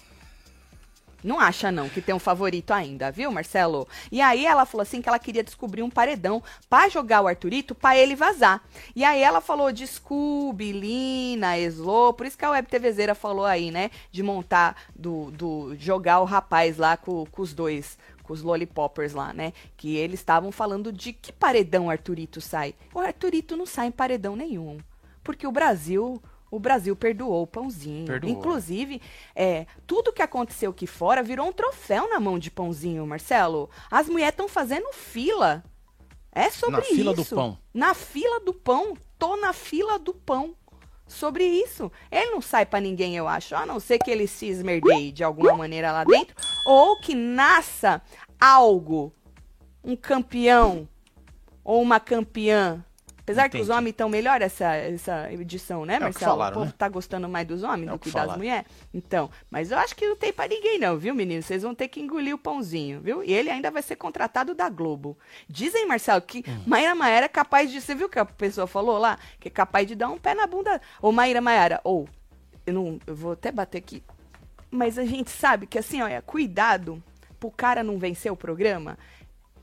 [1.24, 3.88] Não acha, não, que tem um favorito ainda, viu, Marcelo?
[4.12, 7.74] E aí ela falou assim que ela queria descobrir um paredão pra jogar o Arthurito
[7.74, 8.62] pra ele vazar.
[8.96, 13.46] E aí ela falou de Scooby, Lina, Eslo, por isso que a Web TVzeira falou
[13.46, 13.90] aí, né?
[14.12, 19.14] De montar, do, do jogar o rapaz lá com, com os dois, com os lollipoppers
[19.14, 19.54] lá, né?
[19.78, 22.76] Que eles estavam falando de que paredão Arthurito sai.
[22.94, 24.78] O Arthurito não sai em paredão nenhum.
[25.24, 26.22] Porque o Brasil,
[26.56, 28.06] o Brasil perdoou o pãozinho.
[28.06, 28.32] Perdoou.
[28.32, 29.02] Inclusive,
[29.36, 33.72] é, tudo que aconteceu aqui fora virou um troféu na mão de pãozinho, Marcelo.
[33.90, 35.64] As mulheres estão fazendo fila.
[36.32, 37.36] É sobre Na fila do isso.
[37.36, 37.58] pão.
[37.74, 38.96] Na fila do pão.
[39.18, 40.56] Tô na fila do pão.
[41.08, 41.92] Sobre isso.
[42.12, 43.56] Ele não sai pra ninguém, eu acho.
[43.56, 46.36] A não ser que ele se esmerdeie de alguma maneira lá dentro.
[46.68, 48.00] Ou que nasça
[48.40, 49.12] algo.
[49.84, 50.88] Um campeão.
[51.64, 52.86] Ou uma campeã.
[53.24, 53.78] Apesar que os Entendi.
[53.78, 56.32] homens estão melhor essa, essa edição, né, É o Marcelo?
[56.32, 56.74] falaram, o povo né?
[56.78, 58.66] tá gostando mais dos homens É do o que, que das mulheres.
[58.94, 61.42] Então, mas eu acho que não tem pra ninguém não, viu, menino?
[61.42, 63.24] Vocês vão ter que engolir o pãozinho, viu?
[63.24, 65.18] E ele ainda vai ser contratado da Globo.
[65.48, 66.64] Dizem, Marcelo, que Hum.
[66.68, 67.80] Maíra Maiara é capaz de...
[67.80, 69.18] Você viu que a pessoa falou lá?
[69.40, 70.82] Que é capaz de dar um pé na bunda.
[71.02, 72.08] Ou Maíra Maiara, ou...
[72.66, 74.04] Eu, não, eu vou até bater aqui.
[74.70, 77.02] Mas a gente sabe que assim, olha, cuidado
[77.40, 78.98] pro cara não vencer o programa.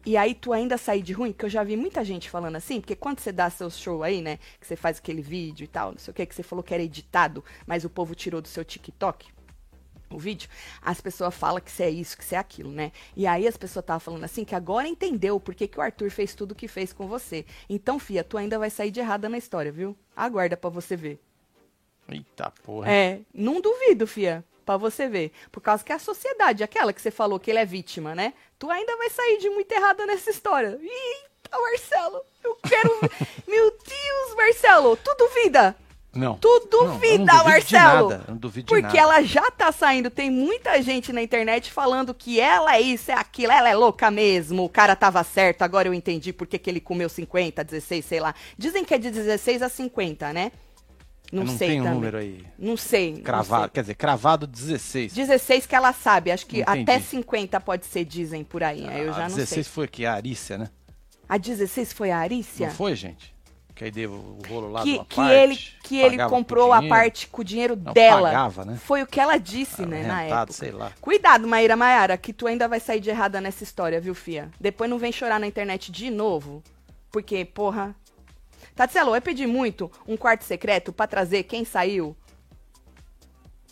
[0.04, 2.80] E aí tu ainda sair de ruim, porque eu já vi muita gente falando assim,
[2.80, 5.92] porque quando você dá seus show aí, né, que você faz aquele vídeo e tal,
[5.92, 8.48] não sei o que, que você falou que era editado, mas o povo tirou do
[8.48, 9.28] seu TikTok,
[10.10, 10.48] o vídeo,
[10.82, 12.90] as pessoas falam que você é isso, que você é aquilo, né?
[13.16, 16.10] E aí as pessoas estavam falando assim que agora entendeu por que, que o Arthur
[16.10, 17.46] fez tudo o que fez com você.
[17.68, 19.96] Então, fia, tu ainda vai sair de errada na história, viu?
[20.16, 21.20] Aguarda pra você ver.
[22.08, 22.90] Eita porra.
[22.90, 24.44] É, não duvido, fia,
[24.78, 25.32] pra você ver.
[25.50, 28.32] Por causa que a sociedade, aquela que você falou que ele é vítima, né?
[28.58, 30.78] Tu ainda vai sair de muito errada nessa história.
[30.80, 32.90] Eita, Marcelo, eu quero.
[33.48, 35.74] Meu Deus, Marcelo, tu duvida?
[36.12, 36.34] Não.
[36.38, 38.08] Tu Não, eu não duvida, duvido de Marcelo?
[38.10, 38.98] nada, não duvido Porque nada.
[38.98, 40.10] ela já tá saindo.
[40.10, 44.10] Tem muita gente na internet falando que ela é isso, é aquilo, ela é louca
[44.10, 44.64] mesmo.
[44.64, 48.18] O cara tava certo, agora eu entendi por que que ele comeu 50, 16, sei
[48.18, 48.34] lá.
[48.58, 50.50] Dizem que é de 16 a 50, né?
[51.32, 51.94] Não, não sei tem um também.
[51.98, 52.44] número aí.
[52.58, 53.14] Não sei.
[53.14, 53.70] não Cravado, sei.
[53.70, 55.12] quer dizer, cravado 16.
[55.14, 56.82] 16 que ela sabe, acho que Entendi.
[56.82, 58.86] até 50 pode ser, dizem por aí.
[58.88, 59.72] aí eu já a não 16 sei.
[59.72, 60.68] foi aqui, a Arícia, né?
[61.28, 62.66] A 16 foi a Arícia?
[62.66, 63.32] Não foi, gente?
[63.72, 67.26] Que aí deu o rolo lá que, que parte, ele, que ele comprou a parte
[67.28, 68.28] com o dinheiro Não, dela.
[68.28, 68.76] pagava, né?
[68.84, 70.52] Foi o que ela disse, Ah, né, na época.
[70.52, 70.92] sei lá.
[71.00, 74.50] Cuidado, Maíra Maiara, que tu ainda vai sair de errada nessa história, viu, fia?
[74.60, 76.62] Depois não vem chorar na internet de novo.
[77.10, 77.94] Porque, porra.
[78.80, 82.16] Tatselo, eu pedi muito um quarto secreto pra trazer quem saiu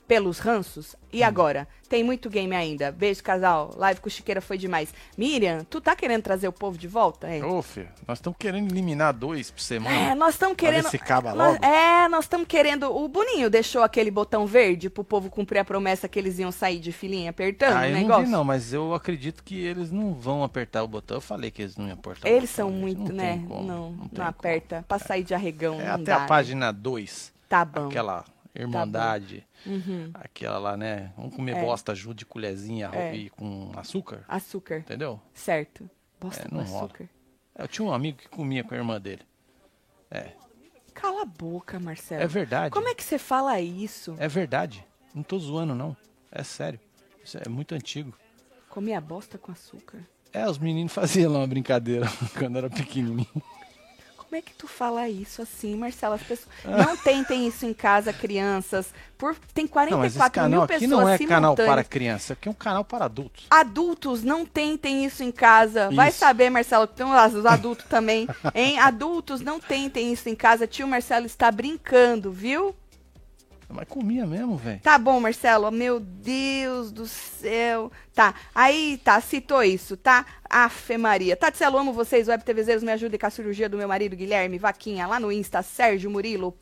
[0.08, 0.96] pelos ranços.
[1.12, 1.68] E agora?
[1.88, 2.90] Tem muito game ainda.
[2.90, 3.72] Beijo, casal.
[3.76, 4.92] Live com Chiqueira foi demais.
[5.16, 7.28] Miriam, tu tá querendo trazer o povo de volta?
[7.28, 7.42] É.
[7.44, 10.10] Ô, filho, nós estamos querendo eliminar dois por semana.
[10.10, 10.88] É, nós estamos querendo.
[10.88, 11.64] se acaba logo.
[11.64, 12.94] é, nós estamos querendo.
[12.94, 16.78] O Boninho deixou aquele botão verde pro povo cumprir a promessa que eles iam sair
[16.78, 18.18] de filinha apertando ah, o eu negócio.
[18.22, 21.18] não vi não, mas eu acredito que eles não vão apertar o botão.
[21.18, 23.42] Eu falei que eles não iam apertar o Eles botão, são muito, Não né?
[23.48, 24.22] como, não, não, como.
[24.28, 24.84] aperta.
[24.88, 25.80] Pra sair de arregão.
[25.80, 26.26] É não até dá, a né?
[26.26, 27.32] página 2.
[27.48, 27.86] Tá bom.
[27.88, 29.46] Aquela Irmandade.
[30.14, 31.12] Aquela lá, né?
[31.16, 31.58] Vamos comer Uhum.
[31.58, 31.64] É.
[31.64, 33.14] bosta junto de colherzinha É.
[33.14, 34.24] e com açúcar.
[34.28, 34.78] Açúcar.
[34.78, 35.20] Entendeu?
[35.34, 35.88] Certo.
[36.20, 36.84] Bosta É, com não rola.
[36.86, 37.08] açúcar.
[37.56, 39.22] Eu tinha um amigo que comia com a irmã dele.
[40.10, 40.32] É.
[40.94, 42.22] Cala a boca, Marcelo.
[42.22, 42.72] É verdade.
[42.72, 44.16] Como é que você fala isso?
[44.18, 44.84] É verdade.
[45.14, 45.96] Não tô zoando, não.
[46.30, 46.80] É sério.
[47.24, 48.14] Isso é muito antigo.
[48.68, 50.00] Comia bosta com açúcar.
[50.32, 52.06] É, os meninos faziam lá uma brincadeira
[52.38, 53.26] quando era pequenininho.
[54.28, 56.14] Como é que tu fala isso assim, Marcelo?
[56.14, 56.48] As pessoas...
[56.62, 58.92] Não tentem isso em casa, crianças.
[59.16, 59.34] Por...
[59.54, 62.50] Tem 44 Não, esse canal mil aqui pessoas não é canal para criança, aqui é
[62.50, 63.46] um canal para adultos.
[63.50, 65.90] Adultos, não tentem isso em casa.
[65.90, 66.18] Vai Isso.
[66.18, 68.28] saber, Marcelo, que tem os adultos também.
[68.54, 68.78] Hein?
[68.78, 70.66] Adultos, não tentem isso em casa.
[70.66, 72.76] Tio Marcelo está brincando, viu?
[73.70, 74.80] Mas comia mesmo, velho.
[74.80, 75.70] Tá bom, Marcelo.
[75.70, 77.92] Meu Deus do céu.
[78.14, 80.24] Tá, aí tá, citou isso, tá?
[80.48, 81.36] Afe Maria.
[81.36, 85.06] Tatselo, amo vocês, Web TVzeiros, me ajudem com a cirurgia do meu marido Guilherme Vaquinha,
[85.06, 86.56] lá no Insta, Sérgio Murilo,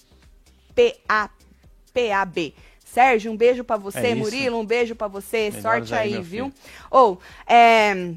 [0.75, 1.31] P-A-
[1.95, 2.55] P-A-B.
[2.85, 4.15] Sérgio, um beijo pra você, É.
[4.15, 6.53] Murilo, um beijo pra você, Melhoras sorte aí, aí, viu?
[6.91, 8.15] Ou, é...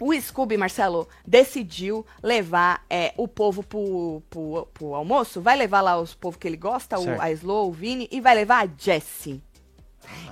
[0.00, 5.42] O Scooby, Marcelo, decidiu levar é, o povo pro, pro, pro almoço.
[5.42, 8.34] Vai levar lá os povos que ele gosta, o, a Slow, o Vini, e vai
[8.34, 9.42] levar a Jessie.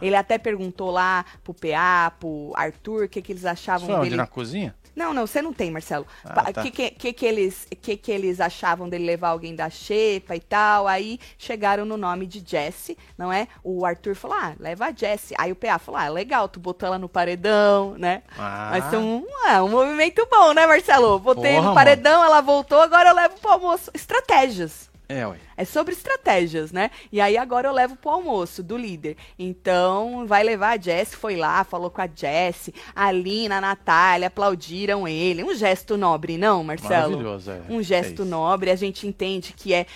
[0.01, 4.05] Ele até perguntou lá pro PA, pro Arthur, o que, que eles achavam Foi onde?
[4.05, 4.17] dele.
[4.17, 4.75] Na cozinha?
[4.99, 6.05] Não, não, você não tem, Marcelo.
[6.25, 6.63] Ah, Pa- tá.
[6.63, 10.89] que, que, que, eles, que, que eles achavam dele levar alguém da Xepa e tal?
[10.89, 13.47] Aí chegaram no nome de Jessie, não é?
[13.63, 15.37] O Arthur falou, ah, leva a Jessie.
[15.39, 18.25] Aí o PA falou, ah, legal, tu botou ela no paredão, né?
[18.37, 18.71] Ah.
[18.71, 21.17] Vai ser um, é, um movimento bom, né, Marcelo?
[21.21, 23.93] Botei Porra, no paredão, ela voltou, agora eu levo pro almoço.
[23.95, 24.88] Estratégias.
[25.09, 25.39] É, ué.
[25.57, 26.91] É sobre estratégias, né?
[27.11, 29.17] E aí agora eu levo pro almoço do líder.
[29.39, 34.29] Então, vai levar a Jess, foi lá, falou com a Jess, a Lina, a Natália,
[34.29, 35.43] aplaudiram ele.
[35.43, 37.17] Um gesto nobre, não, Marcelo?
[37.17, 37.63] Maravilhoso, é.
[37.71, 38.25] Um É gesto isso.
[38.27, 39.87] nobre, a gente entende que é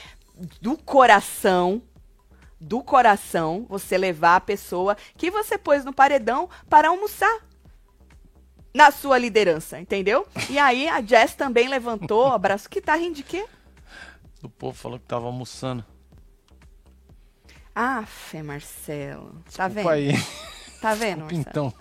[0.63, 1.83] do coração,
[2.59, 7.41] do coração, você levar a pessoa que você pôs no paredão para almoçar
[8.75, 10.27] na sua liderança, entendeu?
[10.49, 13.45] E aí a Jess também levantou, abraço, que tá rindo de quê?
[14.43, 15.85] O povo falou que tava almoçando.
[17.75, 19.43] Ah, Fé Marcelo.
[19.55, 19.87] Tá vendo?
[19.87, 20.13] Opa aí.
[20.81, 21.41] Tá vendo, Marcelo?
[21.41, 21.73] Então.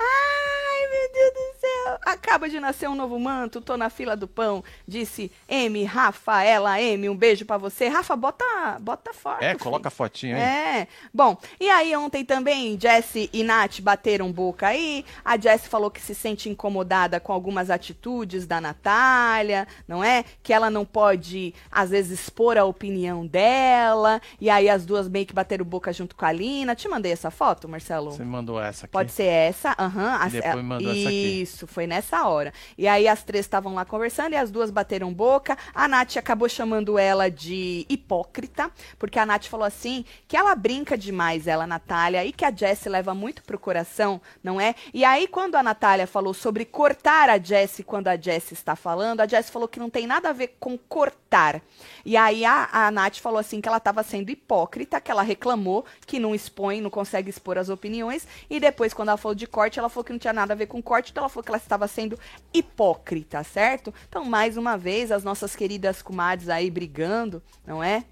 [0.00, 1.57] Ai, meu Deus do céu.
[2.04, 4.62] Acaba de nascer um novo manto, tô na fila do pão.
[4.86, 7.88] Disse M, Rafaela M, um beijo pra você.
[7.88, 8.44] Rafa, bota,
[8.80, 9.44] bota forte.
[9.44, 9.60] É, filho.
[9.60, 10.42] coloca a fotinha aí.
[10.42, 10.88] É.
[11.12, 15.04] Bom, e aí ontem também Jesse e Nath bateram boca aí.
[15.24, 20.24] A Jesse falou que se sente incomodada com algumas atitudes da Natália, não é?
[20.42, 24.20] Que ela não pode, às vezes, expor a opinião dela.
[24.40, 26.74] E aí as duas meio que bateram boca junto com a Lina.
[26.74, 28.10] Te mandei essa foto, Marcelo?
[28.10, 28.92] Você me mandou essa aqui.
[28.92, 30.16] Pode ser essa, aham.
[30.20, 31.42] as- depois é- mandou essa aqui.
[31.42, 32.52] Isso, foi nessa hora.
[32.76, 35.56] E aí as três estavam lá conversando e as duas bateram boca.
[35.72, 40.98] A Nath acabou chamando ela de hipócrita, porque a Nath falou assim que ela brinca
[40.98, 44.74] demais, ela, Natália, e que a Jessie leva muito pro coração, não é?
[44.92, 49.20] E aí, quando a Natália falou sobre cortar a Jessie quando a Jessie está falando,
[49.20, 51.62] a Jessie falou que não tem nada a ver com cortar.
[52.04, 55.84] E aí a, a Nath falou assim que ela estava sendo hipócrita, que ela reclamou
[56.06, 58.26] que não expõe, não consegue expor as opiniões.
[58.50, 60.66] E depois, quando ela falou de corte, ela falou que não tinha nada a ver
[60.66, 62.18] com corte, então ela falou que ela estava sendo
[62.52, 63.94] hipócrita, certo?
[64.08, 68.04] Então, mais uma vez, as nossas queridas comadres aí brigando, não é?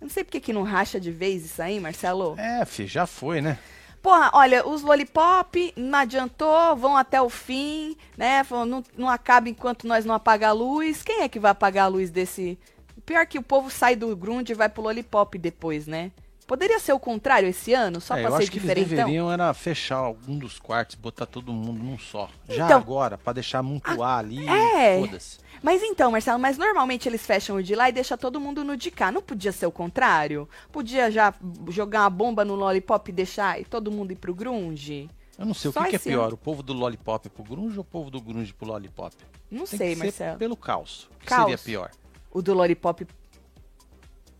[0.00, 2.34] Eu não sei porque que não racha de vez isso aí, Marcelo.
[2.38, 3.58] É, fi, já foi, né?
[4.02, 8.44] Porra, olha, os lollipop não adiantou, vão até o fim, né?
[8.50, 11.04] Não, não acaba enquanto nós não apagar a luz.
[11.04, 12.58] Quem é que vai apagar a luz desse.
[13.06, 16.10] Pior que o povo sai do grunge e vai pro lollipop depois, né?
[16.46, 19.32] Poderia ser o contrário esse ano, só é, pra eu ser acho que eles deveriam
[19.32, 22.28] era fechar algum dos quartos, botar todo mundo num só.
[22.48, 25.00] Já Então- agora, pra deixar amontoar ali, é.
[25.00, 25.38] foda-se.
[25.62, 28.76] Mas então, Marcelo, mas normalmente eles fecham o de lá e deixam todo mundo no
[28.76, 29.12] de cá.
[29.12, 30.48] Não podia ser o contrário?
[30.72, 31.32] Podia já
[31.68, 35.08] jogar uma bomba no lollipop e deixar e todo mundo ir pro grunge?
[35.38, 36.34] Eu não sei, o que, que é pior, ano.
[36.34, 39.14] o povo do Lollipop pro grunge ou o povo do grunge pro Lollipop?
[39.50, 40.38] Não Tem sei, Marcelo.
[40.38, 41.08] pelo caos.
[41.16, 41.42] O que Caos.
[41.44, 41.90] seria pior?
[42.30, 43.06] O do lollipop.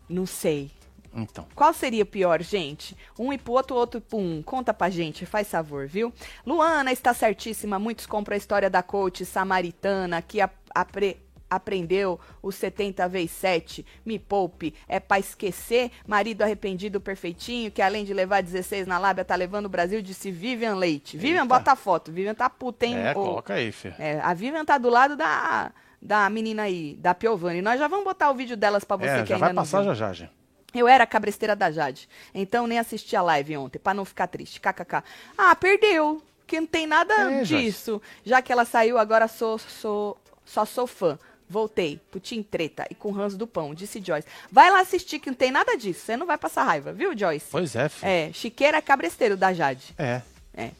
[0.07, 0.71] Não sei.
[1.15, 1.45] Então.
[1.55, 2.97] Qual seria o pior, gente?
[3.19, 4.41] Um e pro outro, outro pro um.
[4.41, 6.11] Conta pra gente, faz favor, viu?
[6.45, 7.77] Luana está certíssima.
[7.77, 11.17] Muitos compram a história da coach samaritana que a- apre-
[11.49, 13.85] aprendeu os 70 vezes 7.
[14.03, 14.73] Me poupe.
[14.87, 15.91] É pra esquecer.
[16.07, 20.31] Marido arrependido perfeitinho, que além de levar 16 na lábia, tá levando o Brasil, disse
[20.31, 21.15] Vivian Leite.
[21.15, 21.45] Vivian, Eita.
[21.45, 22.11] bota a foto.
[22.11, 22.97] Vivian tá puta, hein?
[22.97, 23.93] É, Ô, coloca aí, filho.
[23.99, 25.71] é, a Vivian tá do lado da,
[26.01, 27.61] da menina aí, da Piovani.
[27.61, 29.61] Nós já vamos botar o vídeo delas pra você É, que já ainda vai não
[29.61, 29.93] passar viu.
[29.93, 30.31] já já, gente.
[30.73, 34.27] Eu era a cabresteira da Jade, então nem assisti a live ontem, pra não ficar
[34.27, 34.59] triste.
[34.59, 35.03] KKK.
[35.37, 38.01] Ah, perdeu, que não tem nada É, disso.
[38.25, 41.17] Já que ela saiu, agora sou, sou, só sou fã.
[41.47, 44.27] Voltei, putim treta e com ranço do pão, disse Joyce.
[44.51, 47.45] Vai lá assistir que não tem nada disso, você não vai passar raiva, viu, Joyce?
[47.51, 48.09] Pois é, filho.
[48.09, 49.93] É, Chiqueira é cabresteiro da Jade.
[49.97, 50.21] É.
[50.55, 50.71] É,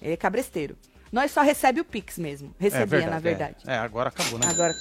[0.00, 0.76] ele é cabresteiro.
[1.10, 2.54] Nós só recebe o Pix mesmo.
[2.58, 3.20] É Recebia, verdade, na é.
[3.20, 3.56] verdade.
[3.66, 4.46] É, agora acabou, né?
[4.48, 4.72] Agora,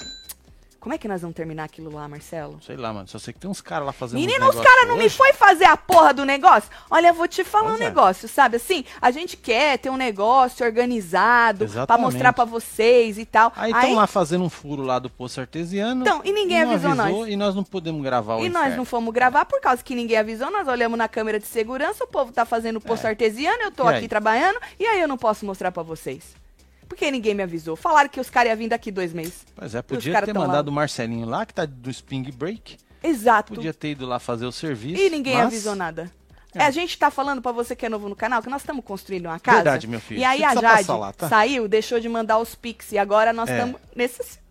[0.81, 2.59] como é que nós vamos terminar aquilo lá, Marcelo?
[2.65, 3.07] Sei lá, mano.
[3.07, 5.09] Só sei que tem uns caras lá fazendo uns Menino, os negócios caras não me
[5.09, 6.69] foi fazer a porra do negócio?
[6.89, 7.85] Olha, eu vou te falar Pois um é.
[7.87, 8.57] negócio, sabe?
[8.57, 12.03] Assim, a gente quer ter um negócio organizado pra Exatamente.
[12.05, 13.53] mostrar pra vocês e tal.
[13.55, 16.01] Aí estão lá fazendo um furo lá do poço artesiano.
[16.01, 17.27] Então, e ninguém não avisou nós.
[17.29, 18.77] E nós não podemos gravar o E nós inferno.
[18.77, 20.49] não fomos gravar por causa que ninguém avisou.
[20.49, 23.85] Nós olhamos na câmera de segurança, o povo tá fazendo poço artesiano, eu tô É.
[23.85, 24.09] E aqui aí?
[24.09, 26.40] trabalhando, e aí eu não posso mostrar pra vocês.
[26.91, 27.77] Porque ninguém me avisou.
[27.77, 29.45] Falaram que os caras iam vir daqui dois meses.
[29.55, 30.47] Pois é, podia ter tão lá.
[30.47, 32.75] mandado o Marcelinho lá, que tá do Spring Break.
[33.01, 33.53] Exato.
[33.53, 35.01] Podia ter ido lá fazer o serviço.
[35.01, 36.11] E ninguém mas- avisou nada.
[36.53, 36.63] É.
[36.63, 38.83] É, a gente tá falando pra você que é novo no canal que nós estamos
[38.83, 39.57] construindo uma casa.
[39.59, 40.19] Verdade, meu filho.
[40.19, 41.29] E aí Você a Jade lá, tá?
[41.29, 43.53] saiu, deixou de mandar os Pix e agora nós É.
[43.57, 44.41] estamos necessitando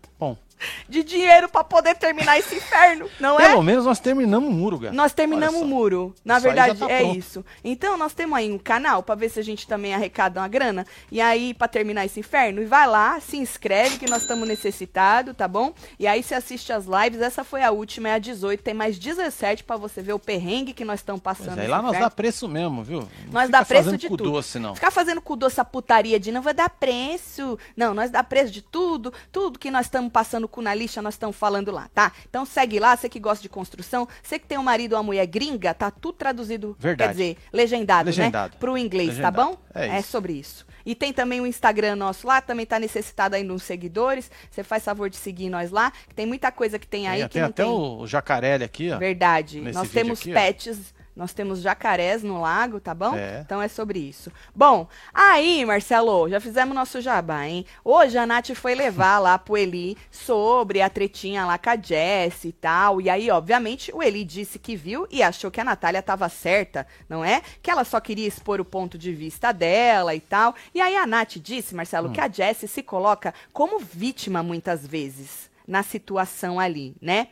[0.87, 3.49] de dinheiro pra poder terminar esse inferno, não é?
[3.49, 4.93] pelo menos nós terminamos o muro, cara.
[4.93, 6.13] Nós terminamos o muro.
[6.23, 7.17] Na Isso verdade, tá é pronto.
[7.17, 7.45] isso.
[7.63, 10.85] Então, nós temos aí um canal pra ver se a gente também arrecada uma grana.
[11.11, 15.35] E aí, pra terminar esse inferno, e vai lá, se inscreve, que nós estamos necessitados,
[15.35, 15.73] tá bom?
[15.99, 17.21] E aí, você assiste as lives.
[17.21, 18.61] Essa foi a última, é a 18.
[18.63, 21.53] Tem mais 17 pra você ver o perrengue que nós estamos Pois passando.
[21.53, 22.05] é, e nesse lá nós inferno.
[22.09, 22.99] dá preço mesmo, viu?
[22.99, 24.23] Não Nós dá preço de tudo.
[24.23, 24.75] doce, não.
[24.75, 27.57] Ficar fazendo com doce a putaria de não vai dar preço.
[27.75, 29.13] Não, nós dá preço de tudo.
[29.31, 32.11] Tudo que nós estamos passando com na lixa, nós estamos falando lá, tá?
[32.29, 35.03] Então segue lá, você que gosta de construção, você que tem um marido ou uma
[35.03, 37.07] mulher gringa, tá tudo traduzido, Verdade.
[37.09, 38.53] quer dizer, legendado, Legendado.
[38.53, 38.59] né?
[38.59, 39.35] Pro inglês, Legendado.
[39.35, 39.57] tá bom?
[39.73, 40.09] É isso.
[40.11, 40.65] sobre isso.
[40.85, 44.31] E tem também o Instagram nosso lá, também tá necessitado aí nos seguidores.
[44.49, 47.27] Você faz favor de seguir nós lá, que tem muita coisa que tem aí Tem,
[47.27, 47.71] que tem não até tem.
[47.71, 48.97] o jacaré aqui, ó.
[48.97, 49.61] Verdade.
[49.61, 53.15] Nós temos aqui, pets, nós temos jacarés no lago, tá bom?
[53.15, 53.41] É.
[53.45, 54.31] Então é sobre isso.
[54.55, 57.65] Bom, aí, Marcelo, já fizemos nosso jabá, hein?
[57.83, 62.45] Hoje a Nath foi levar lá pro Eli sobre a tretinha lá com a Jess
[62.45, 63.01] e tal.
[63.01, 66.87] E aí, obviamente, o Eli disse que viu e achou que a Natália tava certa,
[67.09, 67.41] não é?
[67.61, 70.55] Que ela só queria expor o ponto de vista dela e tal.
[70.73, 72.13] E aí a Nath disse, Marcelo, Hum.
[72.13, 77.27] que a Jess se coloca como vítima muitas vezes na situação ali, né?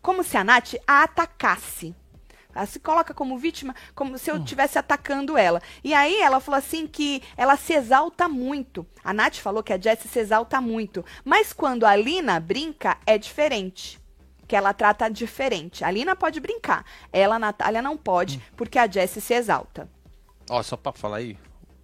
[0.00, 1.94] Como se a Nath a atacasse.
[2.54, 5.60] Ela se coloca como vítima, como se eu estivesse atacando ela.
[5.82, 8.86] E aí ela falou assim que ela se exalta muito.
[9.02, 11.04] A Nath falou que a Jessie se exalta muito.
[11.24, 13.98] Mas quando a Lina brinca, é diferente.
[14.46, 15.82] Que ela trata diferente.
[15.84, 16.84] A Lina pode brincar.
[17.12, 19.88] Ela, a Natália, não pode, porque a Jessie se exalta.
[20.50, 21.38] Ó, só pra falar aí,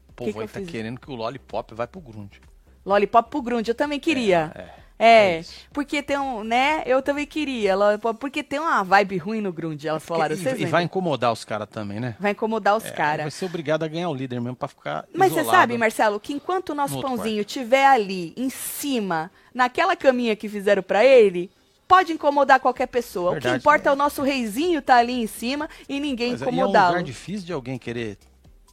[0.09, 0.68] o povo que aí eu tá fiz?
[0.70, 2.40] querendo que o Lollipop vai pro Grunge.
[2.85, 4.52] Lollipop pro Grunge, eu também queria.
[4.54, 5.54] É, É, é isso.
[5.72, 6.82] porque tem um, né?
[6.87, 10.34] Eu também queria, Lollipop, porque tem uma vibe ruim no Grunge, elas falaram.
[10.34, 12.16] e, e vai incomodar os caras também, né?
[12.18, 13.22] Vai incomodar os É, caras.
[13.24, 16.32] Vai ser obrigado a ganhar o líder mesmo pra ficar Mas você sabe, Marcelo, que
[16.32, 21.50] enquanto o nosso No pãozinho estiver ali, em cima, naquela caminha que fizeram pra ele,
[21.87, 23.30] pode incomodar qualquer pessoa.
[23.30, 23.92] o Verdade, que importa é né?
[23.94, 26.88] o nosso reizinho tá ali em cima e ninguém aí é um incomodá-lo.
[26.88, 28.18] lugar difícil de alguém querer.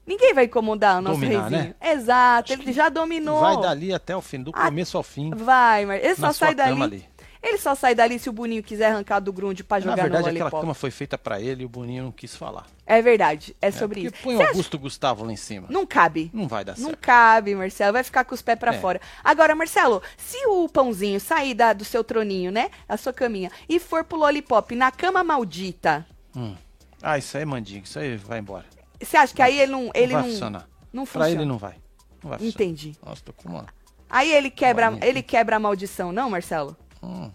[0.06, 1.76] Ninguém vai incomodar o nosso Dominar, reizinho.
[1.82, 1.92] né?
[1.94, 3.40] Exato, ele já dominou.
[3.40, 5.32] Vai dali até o fim, do começo ao fim.
[5.32, 6.82] Vai, mas ele só na sai dali.
[6.84, 7.06] ali.
[7.42, 10.24] Ele só sai dali se o Boninho quiser arrancar do Grunge pra Na jogar verdade,
[10.24, 12.66] no aquela cama foi feita pra ele e o Boninho não quis falar.
[12.88, 14.24] É verdade, é sobre Porque isso.
[14.24, 15.68] põe o acha- Augusto Gustavo lá em cima.
[15.70, 16.32] Não cabe.
[16.34, 17.00] Não vai dar Não certo.
[17.02, 17.94] cabe, Marcelo.
[17.94, 18.80] Vai ficar com os pés pra É.
[18.80, 19.00] fora.
[19.24, 22.72] Agora, Marcelo, se o pãozinho sair da- do seu troninho, né?
[22.88, 26.04] Da sua caminha, e for pro Lollipop na cama maldita,
[26.36, 26.56] Hum.
[27.02, 28.66] Ah, isso aí é mandinga, isso aí vai embora.
[29.06, 29.92] Você acha que aí ele não.
[29.94, 30.70] Ele não vai não, funcionar.
[30.94, 31.30] não Pra funciona.
[31.42, 31.76] ele não vai.
[32.24, 32.50] Não vai funcionar.
[32.54, 32.98] Entendi.
[33.06, 33.66] Nossa, tô com uma...
[34.10, 36.76] Aí ele quebra, ele quebra a maldição, não, Marcelo?
[37.02, 37.32] Hum,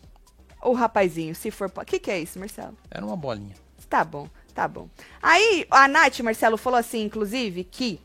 [0.63, 1.71] O rapazinho, se for.
[1.75, 2.77] O que, que é isso, Marcelo?
[2.91, 3.55] era uma bolinha.
[3.89, 4.89] Tá bom, tá bom.
[5.21, 8.01] Aí a Nath, Marcelo, falou assim, inclusive, que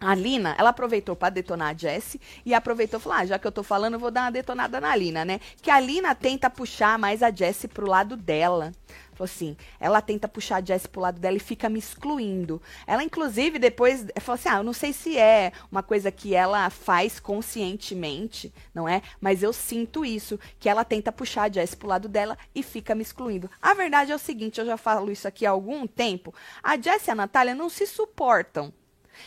[0.00, 3.46] a Lina, ela aproveitou pra detonar a Jessie e aproveitou e falou: ah, já que
[3.46, 5.40] eu tô falando, eu vou dar uma detonada na Lina, né?
[5.62, 8.70] Que a Lina tenta puxar mais a Jessie pro lado dela.
[9.18, 12.62] Falou assim, ela tenta puxar a Jessie pro lado dela e fica me excluindo.
[12.86, 16.70] Ela, inclusive, depois falou assim: ah, eu não sei se é uma coisa que ela
[16.70, 19.02] faz conscientemente, não é?
[19.20, 22.94] Mas eu sinto isso, que ela tenta puxar a Jessie pro lado dela e fica
[22.94, 23.50] me excluindo.
[23.60, 26.32] A verdade é o seguinte, eu já falo isso aqui há algum tempo.
[26.62, 28.72] A Jessie e a Natália não se suportam.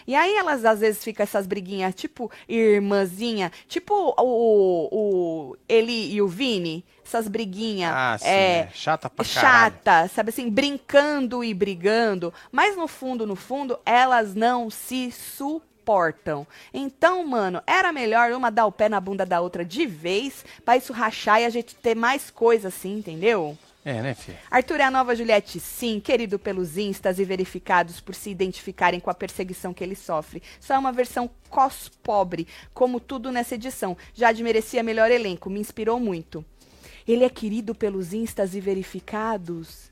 [0.06, 6.22] E aí elas às vezes ficam essas briguinhas, tipo irmãzinha, tipo o, o Eli e
[6.22, 7.94] o Vini, essas briguinhas.
[7.94, 8.70] Ah, sim, é, é.
[8.74, 9.76] Chata pra caralho.
[9.76, 16.48] chata, sabe assim, brincando e brigando, mas no fundo, no fundo, elas não se suportam.
[16.74, 20.78] Então, mano, era melhor uma dar o pé na bunda da outra de vez, pra
[20.78, 23.58] isso rachar e a gente ter mais coisa assim, entendeu?
[23.84, 24.38] É, né, filho?
[24.50, 29.10] Arthur é a nova Juliette, sim, querido pelos instas e verificados por se identificarem com
[29.10, 30.44] a perseguição que ele sofre.
[30.60, 33.98] Só é uma versão cos pobre, como tudo nessa edição.
[34.14, 36.46] Já merecia melhor elenco, me inspirou muito.
[37.08, 39.90] Ele é querido pelos instas e verificados?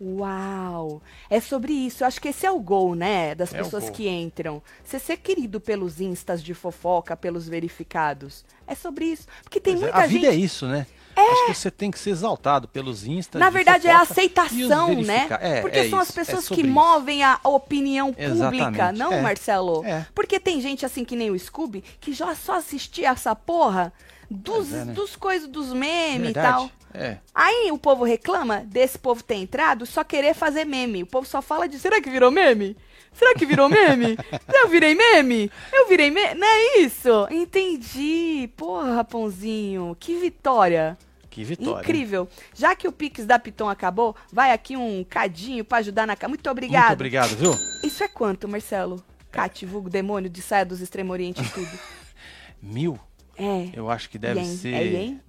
[0.00, 1.02] Uau!
[1.30, 2.02] É sobre isso.
[2.02, 3.34] Eu acho que esse é o gol, né?
[3.34, 4.62] Das É pessoas que entram.
[4.84, 8.44] Você ser querido pelos instas de fofoca, pelos verificados.
[8.66, 9.26] É sobre isso.
[9.42, 10.20] Porque tem Pois é, muita a gente.
[10.20, 10.86] vida é isso, né?
[11.20, 13.40] Acho que você tem que ser exaltado pelos instas.
[13.40, 15.26] Na de verdade, é a aceitação, né?
[15.40, 16.70] É, Porque é são as isso, é pessoas que isso.
[16.70, 19.20] movem a opinião pública, Exatamente, não, é.
[19.20, 19.84] Marcelo?
[19.84, 20.06] É.
[20.14, 23.92] Porque tem gente assim que nem o Scooby, que já só assistia essa porra
[24.30, 24.92] dos, é, né?
[24.92, 26.70] dos coisas dos memes e tal.
[26.92, 27.18] É.
[27.34, 31.02] Aí o povo reclama desse povo ter entrado só querer fazer meme.
[31.02, 32.76] O povo só fala de será que virou meme?
[33.12, 34.16] Será que virou meme?
[34.52, 35.50] Eu virei meme?
[35.72, 36.34] Eu virei meme?
[36.34, 37.26] Não é isso?
[37.30, 38.48] Entendi.
[38.56, 39.96] Porra, Raponzinho.
[39.98, 40.96] Que vitória.
[41.34, 41.80] Que vitória.
[41.82, 42.28] Incrível.
[42.54, 46.16] Já que o Pix da Piton acabou, vai aqui um cadinho pra ajudar na...
[46.28, 46.82] Muito obrigado.
[46.90, 47.50] Muito obrigado, viu?
[47.82, 49.02] Isso é quanto, Marcelo?
[49.32, 51.68] Cate, vulgo demônio de saia dos Extremo Oriente e tudo.
[52.62, 52.96] Mil,
[53.36, 53.68] É.
[53.74, 54.56] eu acho que deve Ien.
[54.56, 54.74] ser.
[54.74, 55.20] É ien?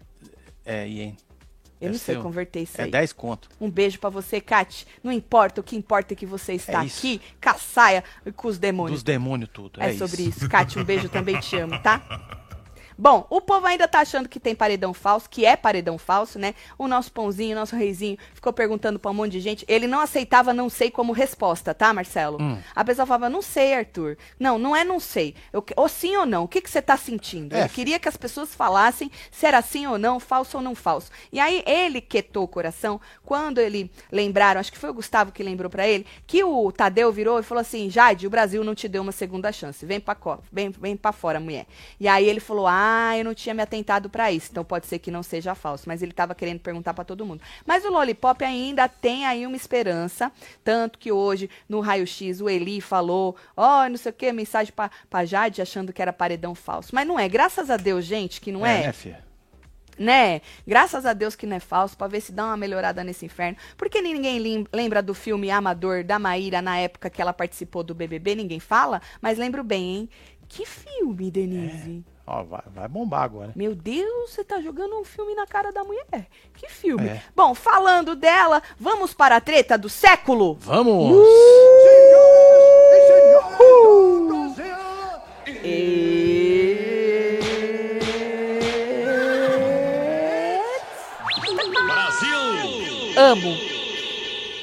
[0.63, 1.17] É, ien.
[1.81, 2.91] Eu não Deve sei ser um- converter isso É aí.
[2.91, 3.49] 10 conto.
[3.59, 4.85] Um beijo pra você, Kate.
[5.03, 8.31] Não importa, o que importa é que você está É aqui, com a saia e
[8.31, 8.97] com os demônios.
[8.97, 9.81] Dos demônios tudo.
[9.81, 10.47] É, É, sobre isso.
[10.47, 12.01] Kate, um beijo também te amo, tá?
[12.97, 16.55] Bom, o povo ainda tá achando que tem paredão falso, que é paredão falso, né?
[16.77, 19.65] O nosso pãozinho, o nosso reizinho, ficou perguntando pra um monte de gente.
[19.67, 22.41] Ele não aceitava não sei como resposta, tá, Marcelo?
[22.41, 22.58] Hum.
[22.75, 24.17] A pessoa falava, não sei, Arthur.
[24.39, 25.36] Não, não é não sei.
[25.51, 26.43] Eu, ou sim ou não.
[26.43, 27.53] O que, que você tá sentindo?
[27.55, 30.73] É, Ele queria que as pessoas falassem se era sim ou não, falso ou não
[30.73, 31.12] falso.
[31.31, 35.43] E aí ele quietou o coração quando ele lembraram, acho que foi o Gustavo que
[35.43, 38.88] lembrou pra ele, que o Tadeu virou e falou assim: Jade, o Brasil não te
[38.88, 39.86] deu uma segunda chance.
[39.86, 40.15] Vem pra,
[40.51, 41.65] vem, vem pra fora, mulher.
[41.99, 42.84] E aí ele falou: Ah,
[43.17, 44.49] eu não tinha me atentado pra isso.
[44.51, 45.85] Então pode ser que não seja falso.
[45.87, 47.41] Mas ele tava querendo perguntar pra todo mundo.
[47.65, 50.31] Mas o Lollipop ainda tem aí uma esperança.
[50.63, 54.89] Tanto que hoje, no raio-x, o Eli falou: Ó, não sei o que, mensagem pra,
[55.09, 56.93] pra Jade achando que era paredão falso.
[56.93, 57.27] Mas não é.
[57.27, 59.25] Graças a Deus, gente, que não é né, filha?
[59.97, 60.41] né?
[60.67, 63.57] Graças a Deus que não é falso, pra ver se dá uma melhorada nesse inferno.
[63.77, 68.35] Porque ninguém lembra do filme Amador da Maíra na época que ela participou do BBB,
[68.35, 70.09] ninguém fala, mas lembro bem, hein?
[70.47, 72.03] Que filme, Denise?
[72.27, 73.51] Ó, vai, vai bombar agora.
[73.55, 76.27] Meu Deus, você tá jogando um filme na cara da mulher.
[76.55, 77.07] Que filme.
[77.07, 77.21] É.
[77.35, 80.55] Bom, falando dela, vamos para a treta do século?
[80.55, 81.11] Vamos!
[81.11, 81.25] Uh!
[81.83, 83.45] Senhoras e senhores
[91.71, 92.39] do Brasil,
[93.17, 93.74] Amo.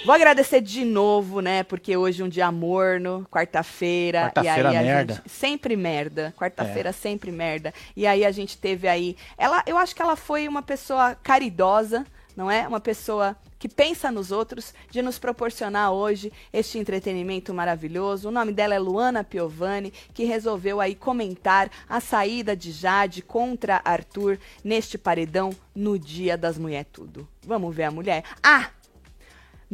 [0.04, 1.62] Vou agradecer de novo, né?
[1.62, 4.22] Porque hoje é um dia morno, quarta-feira.
[4.34, 5.14] Quarta-feira e aí a merda.
[5.14, 6.34] gente- sempre merda.
[6.36, 6.92] Quarta-feira É.
[6.92, 7.72] sempre merda.
[7.96, 9.16] E aí a gente teve aí.
[9.38, 12.04] Ela, eu acho que ela foi uma pessoa caridosa,
[12.36, 12.66] não é?
[12.66, 18.26] Uma pessoa que pensa nos outros, de nos proporcionar hoje este entretenimento maravilhoso.
[18.28, 23.80] O nome dela é Luana Piovani, que resolveu aí comentar a saída de Jade contra
[23.84, 27.28] Arthur neste paredão no Dia das Mulher Tudo.
[27.46, 28.24] Vamos ver a mulher?
[28.42, 28.68] Ah!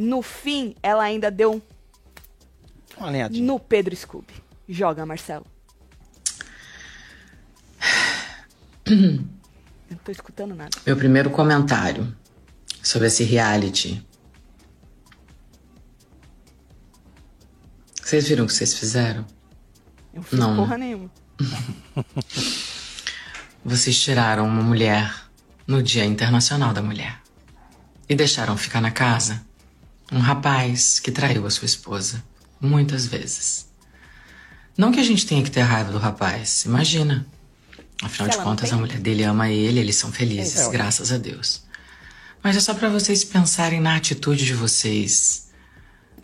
[0.00, 1.60] No fim, ela ainda deu
[2.96, 3.44] Uma lenhadinha.
[3.44, 4.32] no Pedro Scooby.
[4.68, 5.44] Joga, Marcelo.
[8.88, 10.70] Não tô escutando nada.
[10.86, 12.16] Meu primeiro comentário
[12.80, 14.00] sobre esse reality.
[18.00, 19.26] Vocês viram o que vocês fizeram?
[20.14, 20.54] Eu fiz Não.
[20.54, 21.10] porra nenhuma.
[23.64, 25.12] Vocês tiraram uma mulher
[25.66, 27.20] no Dia Internacional da Mulher
[28.08, 29.44] e deixaram ficar na casa
[30.10, 32.22] um rapaz que traiu a sua esposa
[32.60, 33.68] muitas vezes.
[34.76, 37.26] Não que a gente tenha que ter raiva do rapaz, imagina.
[38.02, 40.70] Afinal de contas, a mulher dele ama ele, eles são felizes, ué.
[40.70, 41.62] graças a Deus.
[42.42, 45.48] Mas é só pra vocês pensarem na atitude de vocês.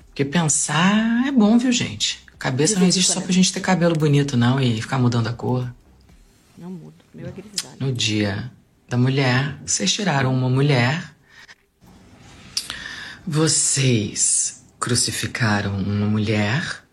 [0.06, 2.22] Porque pensar é bom, viu, gente?
[2.38, 5.68] Cabeça não existe só pra gente ter cabelo bonito, não, e ficar mudando a cor.
[6.56, 6.94] Não mudo.
[7.12, 7.76] Meu é grisalho.
[7.80, 8.52] No dia
[8.88, 11.13] da mulher, vocês tiraram uma mulher.
[13.26, 16.84] Vocês crucificaram uma mulher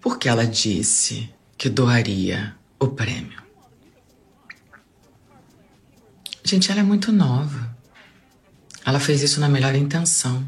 [0.00, 3.40] porque ela disse que doaria o prêmio.
[6.42, 7.72] Gente, ela é muito nova.
[8.84, 10.44] Ela fez isso na melhor intenção.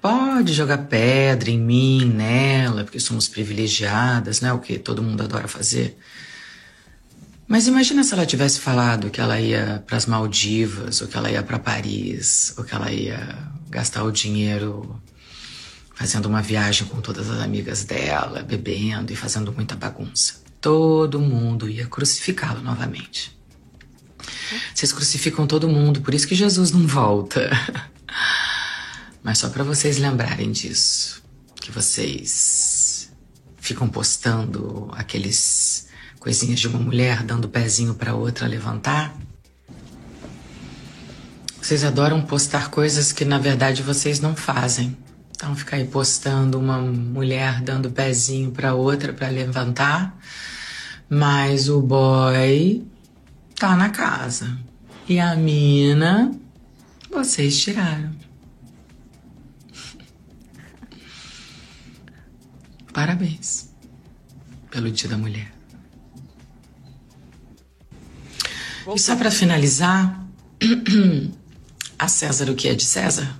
[0.00, 4.52] Pode jogar pedra em mim, nela, porque somos privilegiadas, né?
[4.52, 5.96] O que todo mundo adora fazer.
[7.52, 11.30] Mas imagina se ela tivesse falado que ela ia para as Maldivas, ou que ela
[11.30, 13.36] ia para Paris, ou que ela ia
[13.68, 14.98] gastar o dinheiro
[15.94, 20.36] fazendo uma viagem com todas as amigas dela, bebendo e fazendo muita bagunça.
[20.62, 23.38] Todo mundo ia crucificá-la novamente.
[24.74, 27.50] Vocês crucificam todo mundo, por isso que Jesus não volta.
[29.22, 31.22] Mas só para vocês lembrarem disso,
[31.56, 33.12] que vocês
[33.58, 35.91] ficam postando aqueles
[36.22, 39.12] coisinhas de uma mulher dando pezinho para outra levantar.
[41.60, 44.96] Vocês adoram postar coisas que na verdade vocês não fazem.
[45.34, 50.16] Então ficar aí postando uma mulher dando pezinho para outra para levantar,
[51.10, 52.86] mas o boy
[53.56, 54.56] tá na casa.
[55.08, 56.30] E a mina
[57.10, 58.12] vocês tiraram.
[62.94, 63.72] Parabéns
[64.70, 65.51] pelo Dia da Mulher.
[68.94, 70.24] E só para finalizar,
[71.98, 73.38] a César o que é de César?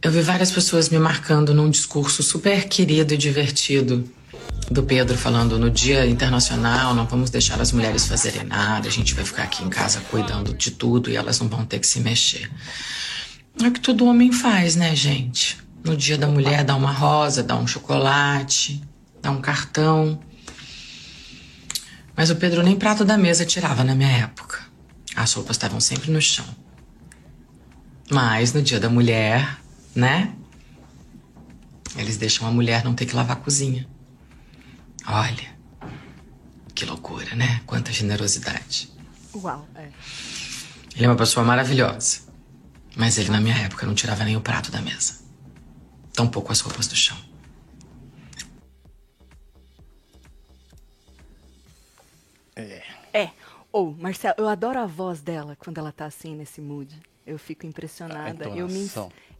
[0.00, 4.08] Eu vi várias pessoas me marcando num discurso super querido e divertido
[4.70, 9.14] do Pedro falando no Dia Internacional, não vamos deixar as mulheres fazerem nada, a gente
[9.14, 12.00] vai ficar aqui em casa cuidando de tudo e elas não vão ter que se
[12.00, 12.50] mexer.
[13.60, 15.58] É o que todo homem faz, né, gente?
[15.82, 18.80] No Dia da Mulher dá uma rosa, dá um chocolate,
[19.22, 20.20] dá um cartão.
[22.18, 24.58] Mas o Pedro nem prato da mesa tirava na minha época.
[25.14, 26.44] As roupas estavam sempre no chão.
[28.10, 29.56] Mas no Dia da Mulher,
[29.94, 30.34] né?
[31.96, 33.88] Eles deixam a mulher não ter que lavar a cozinha.
[35.06, 35.56] Olha,
[36.74, 37.60] que loucura, né?
[37.64, 38.92] Quanta generosidade.
[39.32, 39.88] Uau, é.
[40.96, 42.22] Ele é uma pessoa maravilhosa.
[42.96, 45.20] Mas ele, na minha época, não tirava nem o prato da mesa.
[46.12, 47.27] Tampouco as roupas do chão.
[53.78, 57.00] Ou, oh, Marcelo, eu adoro a voz dela quando ela tá assim nesse mood.
[57.24, 58.48] Eu fico impressionada.
[58.48, 58.90] Eu me,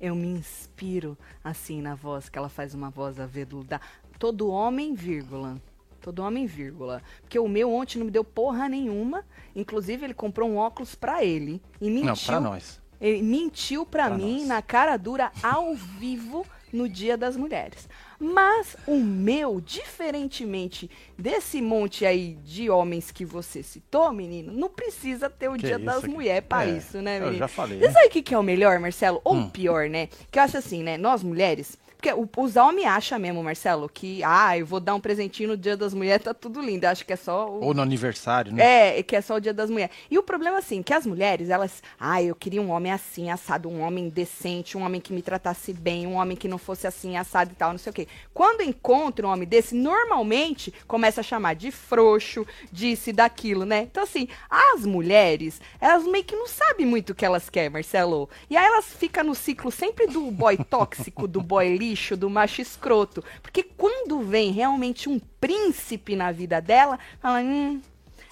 [0.00, 3.82] eu me inspiro assim na voz, que ela faz uma voz aveludada.
[4.16, 5.60] Todo homem, vírgula.
[6.00, 7.02] Todo homem, vírgula.
[7.20, 9.24] Porque o meu ontem não me deu porra nenhuma.
[9.56, 11.60] Inclusive, ele comprou um óculos para ele.
[11.80, 12.06] E mentiu.
[12.06, 12.80] Não, pra nós.
[13.00, 14.46] Ele mentiu pra, pra mim, nós.
[14.46, 17.88] na cara dura, ao vivo, no Dia das Mulheres.
[18.20, 25.30] Mas o meu, diferentemente desse monte aí de homens que você citou, menino, não precisa
[25.30, 27.36] ter o que Dia isso, das Mulheres para é, isso, né, menino?
[27.36, 27.78] Eu já falei.
[27.78, 29.20] Isso aí que, que é o melhor, Marcelo?
[29.22, 29.48] Ou hum.
[29.48, 30.08] pior, né?
[30.32, 30.96] Que eu acho assim, né?
[30.96, 35.00] Nós mulheres porque o, os homens acham mesmo, Marcelo, que, ah, eu vou dar um
[35.00, 36.84] presentinho no Dia das Mulheres, tá tudo lindo.
[36.84, 37.50] Acho que é só.
[37.50, 37.64] O...
[37.64, 38.98] Ou no aniversário, né?
[38.98, 39.94] É, que é só o Dia das Mulheres.
[40.08, 43.68] E o problema, assim, que as mulheres, elas, ah, eu queria um homem assim, assado,
[43.68, 47.16] um homem decente, um homem que me tratasse bem, um homem que não fosse assim,
[47.16, 48.06] assado e tal, não sei o quê.
[48.32, 53.88] Quando encontra um homem desse, normalmente começa a chamar de frouxo, disse daquilo, né?
[53.90, 58.30] Então, assim, as mulheres, elas meio que não sabem muito o que elas querem, Marcelo.
[58.48, 62.60] E aí elas ficam no ciclo sempre do boy tóxico, do boy lixo, do macho
[62.60, 63.24] escroto.
[63.42, 67.80] Porque quando vem realmente um príncipe na vida dela, fala, hum,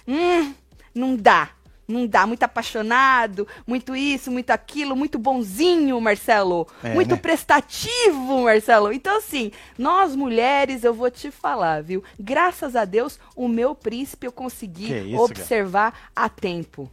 [0.07, 0.55] hum,
[0.95, 1.51] não dá.
[1.89, 6.67] Não dá, muito apaixonado, muito isso, muito aquilo, muito bonzinho, Marcelo.
[6.83, 7.17] É, muito né?
[7.17, 8.93] prestativo, Marcelo.
[8.93, 12.03] Então, assim, nós mulheres, eu vou te falar, viu?
[12.19, 16.05] Graças a Deus, o meu príncipe eu consegui isso, observar cara?
[16.17, 16.91] a tempo.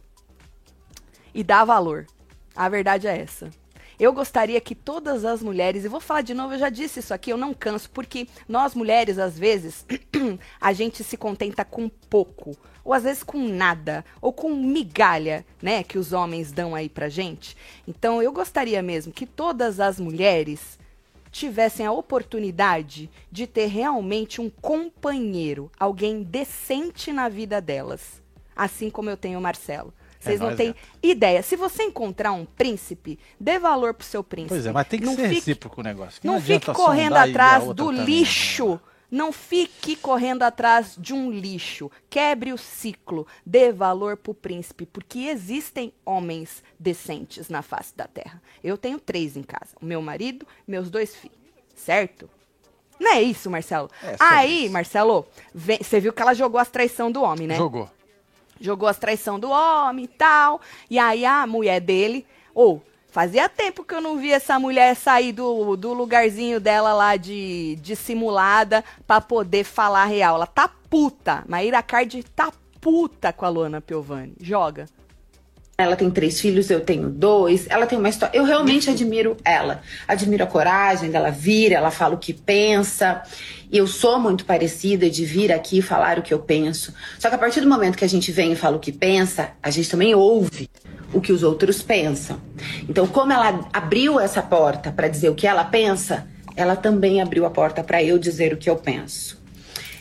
[1.34, 2.06] E dar valor.
[2.54, 3.50] A verdade é essa.
[3.98, 7.14] Eu gostaria que todas as mulheres, e vou falar de novo, eu já disse isso
[7.14, 9.86] aqui, eu não canso, porque nós mulheres, às vezes,
[10.60, 15.82] a gente se contenta com pouco, ou às vezes com nada, ou com migalha, né,
[15.82, 17.56] que os homens dão aí pra gente.
[17.86, 20.78] Então eu gostaria mesmo que todas as mulheres
[21.30, 28.22] tivessem a oportunidade de ter realmente um companheiro, alguém decente na vida delas,
[28.54, 29.92] assim como eu tenho o Marcelo.
[30.24, 31.06] Vocês é não têm é.
[31.06, 31.42] ideia.
[31.42, 34.54] Se você encontrar um príncipe, dê valor pro seu príncipe.
[34.54, 36.20] Pois é, mas tem que não ser fique, recíproco o negócio.
[36.24, 38.70] Não, não fique correndo atrás do também, lixo.
[38.70, 38.80] Né?
[39.10, 41.90] Não fique correndo atrás de um lixo.
[42.10, 43.26] Quebre o ciclo.
[43.46, 48.42] Dê valor pro príncipe, porque existem homens decentes na face da terra.
[48.62, 51.38] Eu tenho três em casa: o meu marido, meus dois filhos.
[51.76, 52.28] Certo?
[52.98, 53.90] Não é isso, Marcelo?
[54.02, 54.72] É, Aí, isso.
[54.72, 57.56] Marcelo, você viu que ela jogou as traição do homem, né?
[57.56, 57.88] Jogou
[58.60, 60.60] jogou as traição do homem e tal.
[60.90, 64.94] E aí a mulher dele, ou oh, fazia tempo que eu não via essa mulher
[64.96, 70.36] sair do, do lugarzinho dela lá de dissimulada para poder falar real.
[70.36, 71.44] Ela tá puta.
[71.48, 74.34] Maíra Cardi tá puta com a Luana Piovani.
[74.40, 74.86] Joga.
[75.76, 77.66] Ela tem três filhos, eu tenho dois.
[77.68, 78.36] Ela tem uma história.
[78.36, 79.82] Eu realmente admiro ela.
[80.06, 83.22] Admiro a coragem dela vir, ela fala o que pensa.
[83.70, 86.94] E eu sou muito parecida de vir aqui falar o que eu penso.
[87.18, 89.50] Só que a partir do momento que a gente vem e fala o que pensa,
[89.60, 90.70] a gente também ouve
[91.12, 92.40] o que os outros pensam.
[92.88, 97.44] Então, como ela abriu essa porta para dizer o que ela pensa, ela também abriu
[97.46, 99.42] a porta para eu dizer o que eu penso.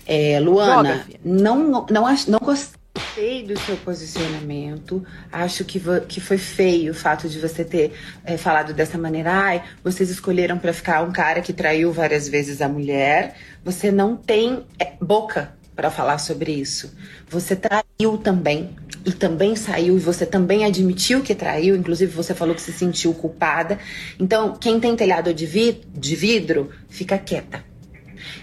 [0.05, 5.03] É, Luana, Joga, não, não, não, não gostei Gostei do seu posicionamento.
[5.31, 7.91] Acho que, que foi feio o fato de você ter
[8.23, 9.31] é, falado dessa maneira.
[9.31, 13.35] Ai, vocês escolheram para ficar um cara que traiu várias vezes a mulher.
[13.63, 16.95] Você não tem é, boca para falar sobre isso.
[17.27, 22.53] Você traiu também e também saiu e você também admitiu que traiu, inclusive você falou
[22.53, 23.79] que se sentiu culpada.
[24.19, 27.63] Então, quem tem telhado de, vi de vidro, fica quieta.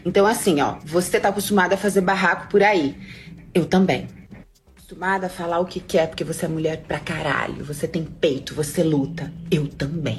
[0.04, 2.96] Então, assim, ó, você tá acostumada a fazer barraco por aí.
[3.54, 4.08] Eu também.
[4.90, 7.64] Acostumada a falar o que quer, porque você é mulher pra caralho.
[7.64, 9.32] Você tem peito, você luta.
[9.48, 10.18] Eu também.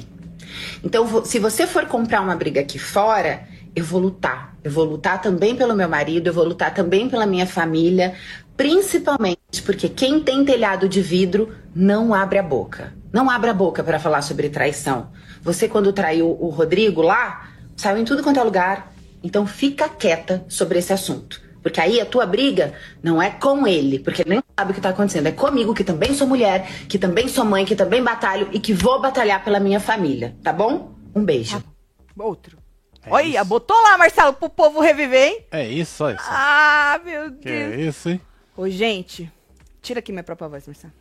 [0.82, 3.46] Então, se você for comprar uma briga aqui fora,
[3.76, 4.56] eu vou lutar.
[4.64, 8.14] Eu vou lutar também pelo meu marido, eu vou lutar também pela minha família,
[8.56, 12.94] principalmente porque quem tem telhado de vidro não abre a boca.
[13.12, 15.10] Não abre a boca para falar sobre traição.
[15.42, 17.46] Você, quando traiu o Rodrigo lá,
[17.76, 18.90] saiu em tudo quanto é lugar.
[19.22, 21.42] Então, fica quieta sobre esse assunto.
[21.62, 24.80] Porque aí a tua briga não é com ele, porque ele nem sabe o que
[24.80, 25.26] tá acontecendo.
[25.26, 28.72] É comigo, que também sou mulher, que também sou mãe, que também batalho e que
[28.72, 30.36] vou batalhar pela minha família.
[30.42, 30.94] Tá bom?
[31.14, 31.62] Um beijo.
[32.18, 32.58] Outro.
[33.04, 33.44] É Olha, isso.
[33.44, 35.44] botou lá, Marcelo, pro povo reviver, hein?
[35.50, 36.24] É isso, olha isso.
[36.28, 37.40] Ah, meu Deus.
[37.40, 38.20] Que é isso, hein?
[38.56, 39.30] Ô, gente,
[39.80, 40.92] tira aqui minha própria voz, Marcelo.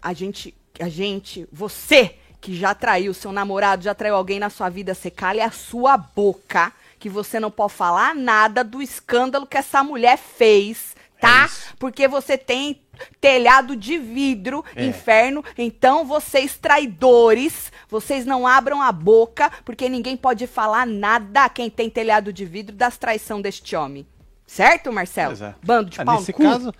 [0.00, 4.68] A gente, a gente, você que já traiu seu namorado, já traiu alguém na sua
[4.68, 9.56] vida, você calha a sua boca que você não pode falar nada do escândalo que
[9.56, 11.44] essa mulher fez, tá?
[11.46, 12.80] É Porque você tem
[13.20, 14.84] telhado de vidro, é.
[14.84, 15.44] inferno.
[15.56, 21.90] Então, vocês traidores, vocês não abram a boca, porque ninguém pode falar nada quem tem
[21.90, 24.06] telhado de vidro das traição deste homem.
[24.46, 25.34] Certo, Marcelo?
[25.42, 25.54] É.
[25.62, 26.72] Bando de ah, pau Nesse caso,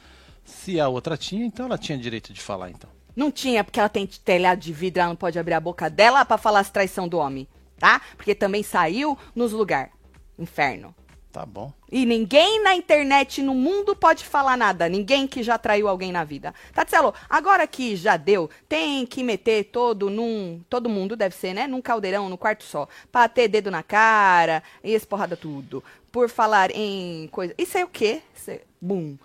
[0.44, 2.88] se a outra tinha, então ela tinha direito de falar, então.
[3.14, 6.24] Não tinha, porque ela tem telhado de vidro, ela não pode abrir a boca dela
[6.24, 7.48] para falar as traição do homem,
[7.78, 8.00] tá?
[8.16, 9.95] Porque também saiu nos lugares.
[10.38, 10.94] Inferno.
[11.36, 11.70] Tá bom.
[11.92, 14.88] E ninguém na internet, no mundo, pode falar nada.
[14.88, 16.54] Ninguém que já traiu alguém na vida.
[16.72, 20.62] Tatselo, agora que já deu, tem que meter todo num.
[20.70, 21.66] Todo mundo deve ser, né?
[21.66, 22.88] Num caldeirão, no quarto só.
[23.12, 25.84] Pra ter dedo na cara e esse porrada tudo.
[26.10, 27.54] Por falar em coisa.
[27.58, 28.22] Isso é o quê?
[28.34, 28.62] Isso é...
[28.80, 29.18] Bum.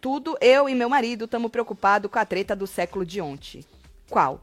[0.00, 3.64] Tudo, eu e meu marido estamos preocupados com a treta do século de ontem.
[4.08, 4.40] Qual?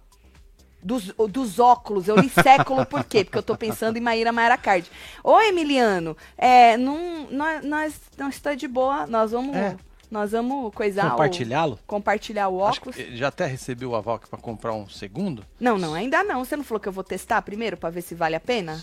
[0.86, 2.08] Dos, dos óculos.
[2.08, 3.26] Eu li século por quê?
[3.26, 4.90] Porque eu tô pensando em Maíra Maera Card.
[5.24, 9.56] Ô, Emiliano, é, não, nós, nós não está de boa, nós vamos...
[9.56, 9.76] É.
[10.12, 11.80] Nós vamos coisar Compartilhá-lo?
[11.88, 12.96] Compartilhar o óculos.
[12.96, 15.44] já até recebeu o aval para comprar um segundo?
[15.60, 16.46] Não, não, ainda não.
[16.46, 18.76] Você não falou que eu vou testar primeiro para ver se vale a pena?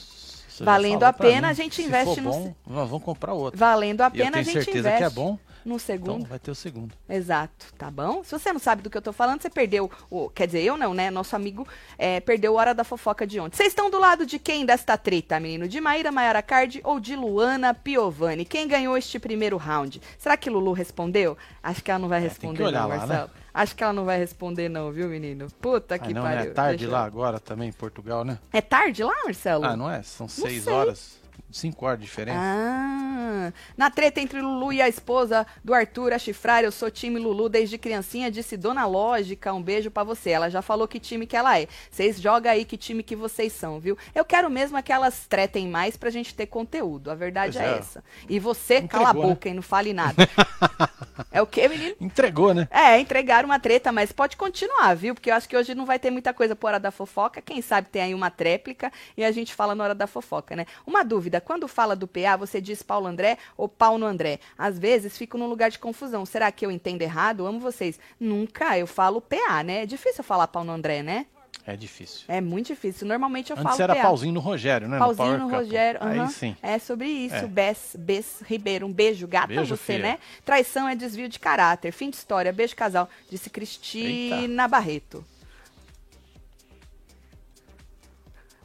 [0.48, 2.30] Você Valendo a pena, a gente investe no.
[2.30, 3.59] Bom, nós vamos comprar outro.
[3.59, 4.72] Valendo a pena, a gente investe.
[4.72, 6.16] certeza que é bom no segundo.
[6.16, 6.94] Então vai ter o segundo.
[7.08, 8.22] Exato, tá bom?
[8.24, 10.28] Se você não sabe do que eu tô falando, você perdeu o.
[10.30, 11.10] Quer dizer, eu não, né?
[11.10, 11.66] Nosso amigo
[11.98, 13.56] é, perdeu a hora da fofoca de ontem.
[13.56, 15.68] Vocês estão do lado de quem desta treta, menino?
[15.68, 18.44] De Maíra Maiara Card ou de Luana Piovani?
[18.44, 20.00] Quem ganhou este primeiro round?
[20.18, 21.36] Será que Lulu respondeu?
[21.62, 23.28] Acho que ela não vai responder, é, não, lá, Marcelo.
[23.28, 23.42] Né?
[23.54, 25.46] Acho que ela não vai responder, não, viu, menino?
[25.60, 26.50] Puta que não, pariu.
[26.50, 27.06] É tarde Deixa lá eu...
[27.06, 28.38] agora também, em Portugal, né?
[28.52, 29.64] É tarde lá, Marcelo?
[29.64, 30.02] Ah, não é?
[30.02, 31.20] São seis horas.
[31.53, 32.38] Cinco horas de diferença.
[32.40, 37.18] Ah, na treta entre Lulu e a esposa do Arthur, a chifrar, eu sou time
[37.18, 40.30] Lulu desde criancinha, disse Dona Lógica, um beijo para você.
[40.30, 41.68] Ela já falou que time que ela é.
[41.90, 43.98] Vocês jogam aí que time que vocês são, viu?
[44.14, 47.11] Eu quero mesmo é que elas tretem mais pra gente ter conteúdo.
[47.11, 48.03] A verdade é, é, essa.
[48.28, 49.28] E você, Entregou, cala a né?
[49.28, 49.53] boca né?
[49.53, 50.28] e não fale nada.
[51.30, 51.96] é o que, menino?
[52.00, 52.66] Entregou, né?
[52.70, 55.14] É, entregaram uma treta, mas pode continuar, viu?
[55.14, 57.42] Porque eu acho que hoje não vai ter muita coisa por hora da fofoca.
[57.42, 60.66] Quem sabe tem aí uma tréplica e a gente fala na hora da fofoca, né?
[60.86, 64.40] Uma dúvida, quando fala do PA, você diz Paulo André ou Paulo André?
[64.57, 66.24] Às vezes fico num lugar de confusão.
[66.24, 67.47] Será que eu entendo errado?
[67.47, 67.99] Amo vocês.
[68.18, 69.82] Nunca, eu falo PA, né?
[69.82, 71.26] É difícil falar Paulo André, né?
[71.64, 72.24] É difícil.
[72.26, 73.07] É muito difícil.
[73.07, 74.03] Normalmente eu Antes falo era PA.
[74.03, 74.99] pauzinho no Rogério, né?
[74.99, 76.01] Pauzinho no, no Rogério.
[76.03, 76.57] Aí sim.
[76.61, 77.36] É sobre isso.
[77.36, 77.47] É.
[77.47, 78.86] Bess, Bess Ribeiro.
[78.86, 80.03] Um beijo, gata beijo, você, filha.
[80.03, 80.18] né?
[80.45, 81.93] Traição é desvio de caráter.
[81.93, 82.53] Fim de história.
[82.53, 83.09] Beijo, casal.
[83.30, 84.68] Disse Cristina Eita.
[84.68, 85.24] Barreto.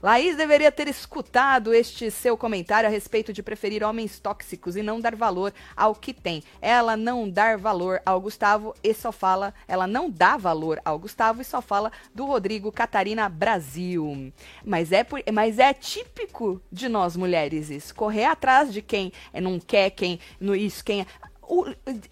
[0.01, 5.01] Laís deveria ter escutado este seu comentário a respeito de preferir homens tóxicos e não
[5.01, 6.43] dar valor ao que tem.
[6.61, 11.41] Ela não dar valor ao Gustavo e só fala, ela não dá valor ao Gustavo
[11.41, 14.31] e só fala do Rodrigo Catarina Brasil.
[14.63, 19.59] Mas é, por, mas é típico de nós mulheres isso, correr atrás de quem não
[19.59, 21.07] quer, quem no isso, quem
[21.41, 21.65] o,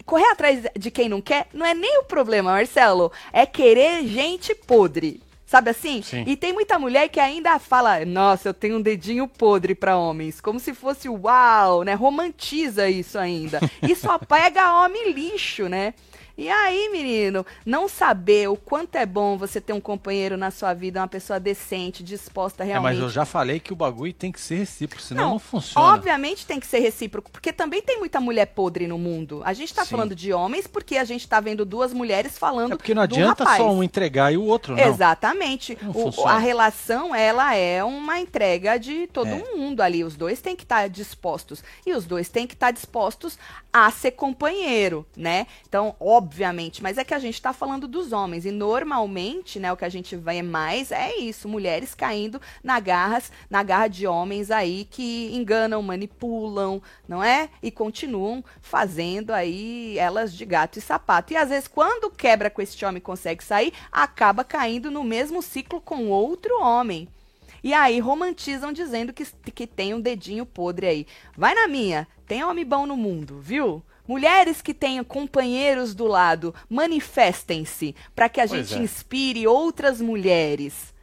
[0.04, 4.54] correr atrás de quem não quer não é nem o problema, Marcelo, é querer gente
[4.54, 5.25] podre.
[5.46, 6.02] Sabe assim?
[6.02, 6.24] Sim.
[6.26, 10.40] E tem muita mulher que ainda fala, nossa, eu tenho um dedinho podre para homens,
[10.40, 11.94] como se fosse uau, né?
[11.94, 13.60] Romantiza isso ainda.
[13.80, 15.94] E só pega homem lixo, né?
[16.38, 20.74] E aí, menino, não saber o quanto é bom você ter um companheiro na sua
[20.74, 22.92] vida, uma pessoa decente, disposta É, realmente.
[22.94, 25.94] mas eu já falei que o bagulho tem que ser recíproco, senão não, funciona.
[25.94, 29.40] Obviamente tem que ser recíproco, porque também tem muita mulher podre no mundo.
[29.46, 29.92] A gente tá Sim.
[29.92, 33.44] falando de homens porque a gente tá vendo duas mulheres falando É porque não adianta
[33.56, 34.82] só um entregar e o outro não.
[34.84, 35.78] Exatamente.
[35.80, 39.44] Não O- a relação, ela é uma entrega de todo É.
[39.56, 40.04] mundo ali.
[40.04, 41.64] Os dois têm que estar dispostos.
[41.86, 43.38] E os dois têm que estar dispostos
[43.72, 45.46] a ser companheiro, né?
[45.68, 45.94] Então,
[46.26, 48.44] obviamente, mas é que a gente tá falando dos homens.
[48.44, 53.30] E normalmente, né, o que a gente vê mais é isso: mulheres caindo na garras,
[53.48, 57.48] na garra de homens aí que enganam, manipulam, não é?
[57.62, 61.32] E continuam fazendo aí elas de gato e sapato.
[61.32, 65.80] E às vezes, quando quebra com esse homem consegue sair, acaba caindo no mesmo ciclo
[65.80, 67.08] com outro homem.
[67.62, 71.06] E aí romantizam dizendo que, que tem um dedinho podre aí.
[71.36, 73.82] Vai na minha, tem homem bom no mundo, viu?
[74.08, 78.82] Mulheres que tenham companheiros do lado, manifestem-se para que a Pois gente é.
[78.82, 80.94] inspire outras mulheres.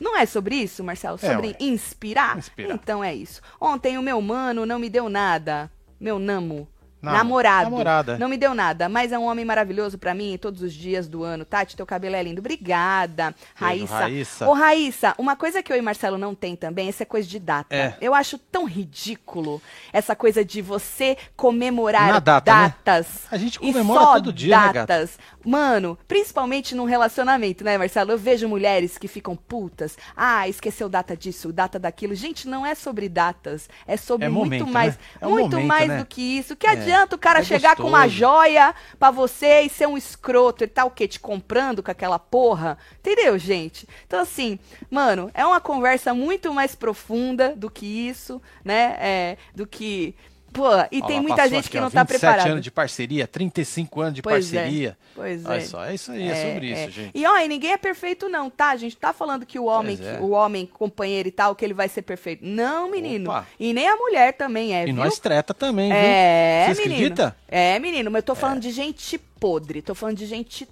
[0.00, 1.18] Não é sobre isso, Marcelo?
[1.20, 1.56] É, Sobre ué.
[1.60, 2.38] inspirar?
[2.38, 2.74] Inspirar.
[2.74, 3.40] Então é isso.
[3.60, 5.70] Ontem o meu mano não me deu nada.
[5.98, 6.68] Meu namo.
[7.00, 7.16] Namo.
[7.16, 7.70] Namorado.
[7.70, 8.18] Namorada.
[8.18, 11.22] Não me deu nada, mas é um homem maravilhoso pra mim todos os dias do
[11.22, 11.44] ano.
[11.44, 12.40] Tati, teu cabelo é lindo.
[12.40, 13.34] Obrigada.
[13.54, 13.98] Raíssa.
[13.98, 14.48] Raíssa.
[14.48, 17.38] Ô, Raíssa, uma coisa que eu e Marcelo não tem também, essa é coisa de
[17.38, 17.74] data.
[17.74, 17.94] É.
[18.00, 22.74] Eu acho tão ridículo essa coisa de você comemorar data, né?
[22.84, 23.26] datas.
[23.30, 25.18] A gente comemora todo dia, né, datas.
[25.44, 28.12] Mano, principalmente num relacionamento, né, Marcelo?
[28.12, 29.96] Eu vejo mulheres que ficam putas.
[30.16, 32.14] Ah, esqueceu data disso, data daquilo.
[32.14, 33.68] Gente, não é sobre datas.
[33.86, 34.94] É sobre É muito momento, mais.
[34.94, 35.00] né?
[35.20, 35.98] É um muito momento, mais né?
[35.98, 36.56] do que isso.
[36.56, 38.16] Que adianta o cara é chegar com uma gostoso.
[38.18, 41.06] joia pra você e ser um escroto e tá o quê?
[41.06, 42.78] Te comprando com aquela porra?
[42.98, 43.86] Entendeu, gente?
[44.06, 44.58] Então, assim,
[44.90, 48.96] mano, é uma conversa muito mais profunda do que isso, né?
[48.98, 50.14] É, do que.
[50.52, 52.50] Pô, e Ó, tem muita gente aqui, que ó, não tá 27 preparada.
[52.50, 54.56] anos de parceria, 35 anos de Pois é.
[54.58, 54.98] parceria.
[55.14, 55.60] Pois Olha é.
[55.60, 56.90] só, é isso aí, é, sobre isso, é.
[56.90, 57.10] gente.
[57.14, 58.70] E ó, e ninguém é perfeito não, tá?
[58.70, 60.16] A gente tá falando que o homem, é.
[60.16, 62.44] que- o homem companheiro e tal, que ele vai ser perfeito.
[62.44, 63.30] Não, menino.
[63.30, 63.46] Opa.
[63.60, 64.94] E nem a mulher também é, E viu?
[64.94, 66.74] nós treta também, É, viu?
[66.74, 66.96] Você menino.
[67.06, 67.36] acredita?
[67.46, 70.66] É, menino, mas eu tô falando de gente podre, tô falando de gente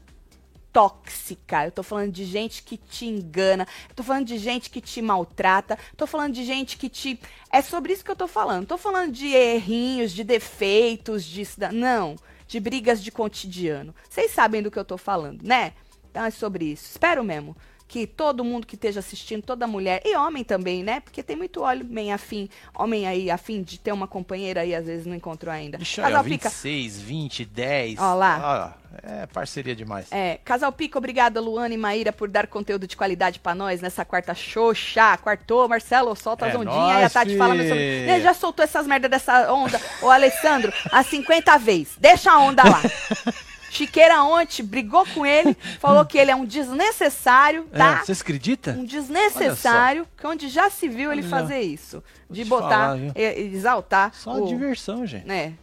[0.76, 5.00] tóxica, eu tô falando de gente que te engana, tô falando de gente que te
[5.00, 7.18] maltrata, tô falando de gente que te.
[7.50, 8.66] É sobre isso que eu tô falando.
[8.66, 11.48] Tô falando de errinhos, de defeitos, de.
[11.72, 12.14] Não,
[12.46, 13.94] de brigas de cotidiano.
[14.06, 15.72] Vocês sabem do que eu tô falando, né?
[16.10, 16.90] Então é sobre isso.
[16.90, 17.56] Espero mesmo
[17.88, 21.00] que todo mundo que esteja assistindo, toda mulher, e homem também, né?
[21.00, 25.06] Porque tem muito homem afim, homem aí afim de ter uma companheira aí, às vezes
[25.06, 25.78] não encontrou ainda.
[25.78, 27.98] Ó, Casal Pica, 26, 20, 10.
[28.00, 28.74] Ó lá.
[28.82, 30.06] Ó, é parceria demais.
[30.10, 34.04] é, Casal Pica, obrigada, Luana e Maíra, por dar conteúdo de qualidade pra nós nessa
[34.04, 35.16] quarta xoxa.
[35.18, 37.60] Quartou, Marcelo, solta as É ondinhas aí, a nóis, Tati fala fi.
[37.62, 41.96] Ele já soltou essas merdas dessa onda, ô Alessandro, há 50 vezes.
[41.98, 42.80] Deixa a onda lá.
[43.70, 48.04] Chiqueira ontem brigou com ele, falou que ele é um desnecessário, É, tá?
[48.04, 48.74] Vocês acreditam?
[48.74, 52.02] Um desnecessário, que onde já se viu ele Olha, fazer isso.
[52.30, 54.46] De botar, falar, exaltar Só o...
[54.46, 55.26] diversão, gente.
[55.26, 55.54] né,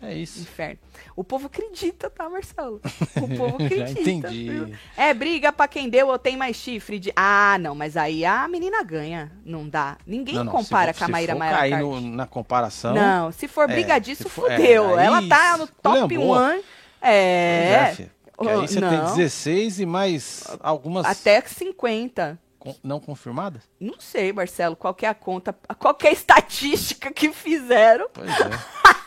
[0.00, 0.40] É isso.
[0.40, 0.78] inferno.
[1.14, 2.80] O povo acredita, tá, Marcelo?
[3.16, 4.00] O povo Já acredita.
[4.10, 4.48] entendi.
[4.50, 4.70] viu?
[4.96, 7.12] É briga pra quem deu ou tem mais chifre de.
[7.14, 9.30] Ah, não, mas aí a menina ganha.
[9.44, 9.96] Não dá.
[10.06, 12.94] Ninguém Não, não, compara com a Maíra Maia cair no- na comparação.
[12.94, 14.98] Não, se for é, briga disso, se for- é, fudeu.
[14.98, 16.36] aí Ela tá no top esculhambou.
[16.38, 16.62] 1.
[17.02, 17.88] É.
[17.90, 18.10] é, filho.
[18.36, 19.14] Porque aí Oh, você tem não.
[19.14, 22.38] 16 e mais algumas Até 50.
[22.58, 23.62] con- não confirmadas?
[23.78, 28.08] Não sei, Marcelo, qual que é a conta, qual que é a estatística que fizeram.
[28.12, 28.32] Pois é.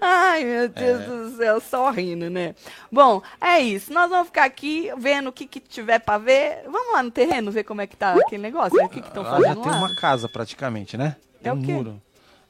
[0.00, 2.54] Ai, meu Deus do céu, só rindo, né?
[2.90, 3.92] Bom, é isso.
[3.92, 6.62] Nós vamos ficar aqui vendo o que, que tiver pra ver.
[6.64, 8.84] Vamos lá no terreno ver como é que tá aquele negócio, né?
[8.84, 9.78] o que estão Lá já fazendo tem lá.
[9.78, 11.16] uma casa praticamente, né?
[11.42, 12.00] Tem É um muro.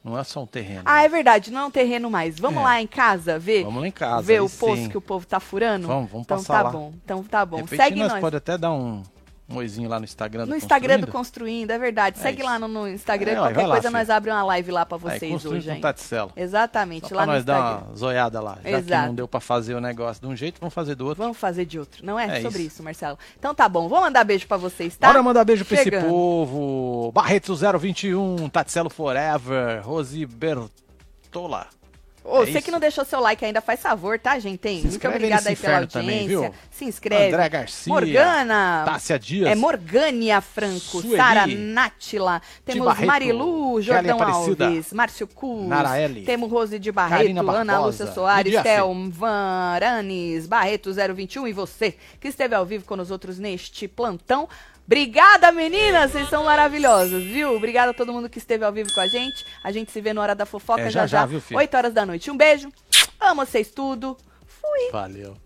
[0.03, 0.81] Não é só um terreno.
[0.85, 2.39] Ah, é verdade, não é um terreno mais.
[2.39, 2.63] Vamos É.
[2.63, 3.63] lá em casa ver?
[3.63, 4.23] Vamos lá em casa.
[4.23, 4.89] ver o poço sim.
[4.89, 5.87] que o povo tá furando?
[5.87, 6.69] Vamos, vamos então passar tá lá.
[6.71, 6.93] bom.
[7.05, 7.57] Então tá bom.
[7.57, 8.21] De repente Segue nós nós.
[8.21, 9.03] pode até dar um,
[9.51, 10.45] um oizinho lá no Instagram.
[10.45, 11.11] No do Instagram do Construindo.
[11.11, 12.19] Construindo, é verdade.
[12.19, 12.49] É Segue isso.
[12.49, 13.31] lá no, no Instagram.
[13.31, 13.91] É, qualquer lá, coisa filho.
[13.93, 15.81] nós abrimos uma live lá pra Aí, vocês Construindo hoje, hein?
[15.81, 16.31] Taticelo.
[16.35, 17.85] Exatamente, Só lá pra no nós dar Instagram.
[17.87, 18.55] uma zoiada lá.
[18.55, 19.07] Já que Exato.
[19.07, 21.23] não deu pra fazer o negócio de um jeito, vamos fazer do outro.
[21.23, 22.39] Vamos fazer de outro, não é?
[22.39, 22.67] É Sobre isso.
[22.75, 22.83] isso.
[22.83, 23.17] Marcelo.
[23.37, 25.07] Então tá bom, vou mandar beijo pra vocês, tá?
[25.07, 27.11] Bora mandar beijo pra esse povo.
[27.11, 31.67] Barreto 021, Taticelo Forever, Rosi Bertola.
[32.23, 32.61] Ô, É você isso.
[32.63, 34.67] que não deixou seu like ainda, faz favor, tá, gente?
[34.67, 34.81] Hein?
[34.85, 36.49] Muito obrigada aí pela inferno também, audiência.
[36.49, 36.55] viu?
[36.69, 37.33] Se inscreve.
[37.33, 37.93] André Garcia.
[37.93, 38.83] Morgana.
[38.85, 39.49] Tássia Dias.
[39.51, 41.17] É Morgânia Franco, Sueli.
[41.17, 47.79] Sara Nátila, temos Barreto, Marilu, Jordão Alves, Márcio Cus, Naraeli, temos Rose de Barreto, Ana
[47.79, 53.39] Lúcia Soares, Théo Varanes, Barreto 021 e você que esteve ao vivo com nós outros
[53.39, 54.47] neste plantão.
[54.91, 56.11] Obrigada, meninas!
[56.11, 57.55] Vocês são maravilhosas, viu?
[57.55, 59.45] Obrigada a todo mundo que esteve ao vivo com a gente.
[59.63, 61.57] A gente se vê na hora da fofoca É, já já, já, viu, filho?
[61.57, 62.29] 8 horas da noite.
[62.29, 62.69] Um beijo.
[63.17, 64.17] Amo vocês tudo.
[64.45, 64.91] Fui.
[64.91, 65.37] Valeu.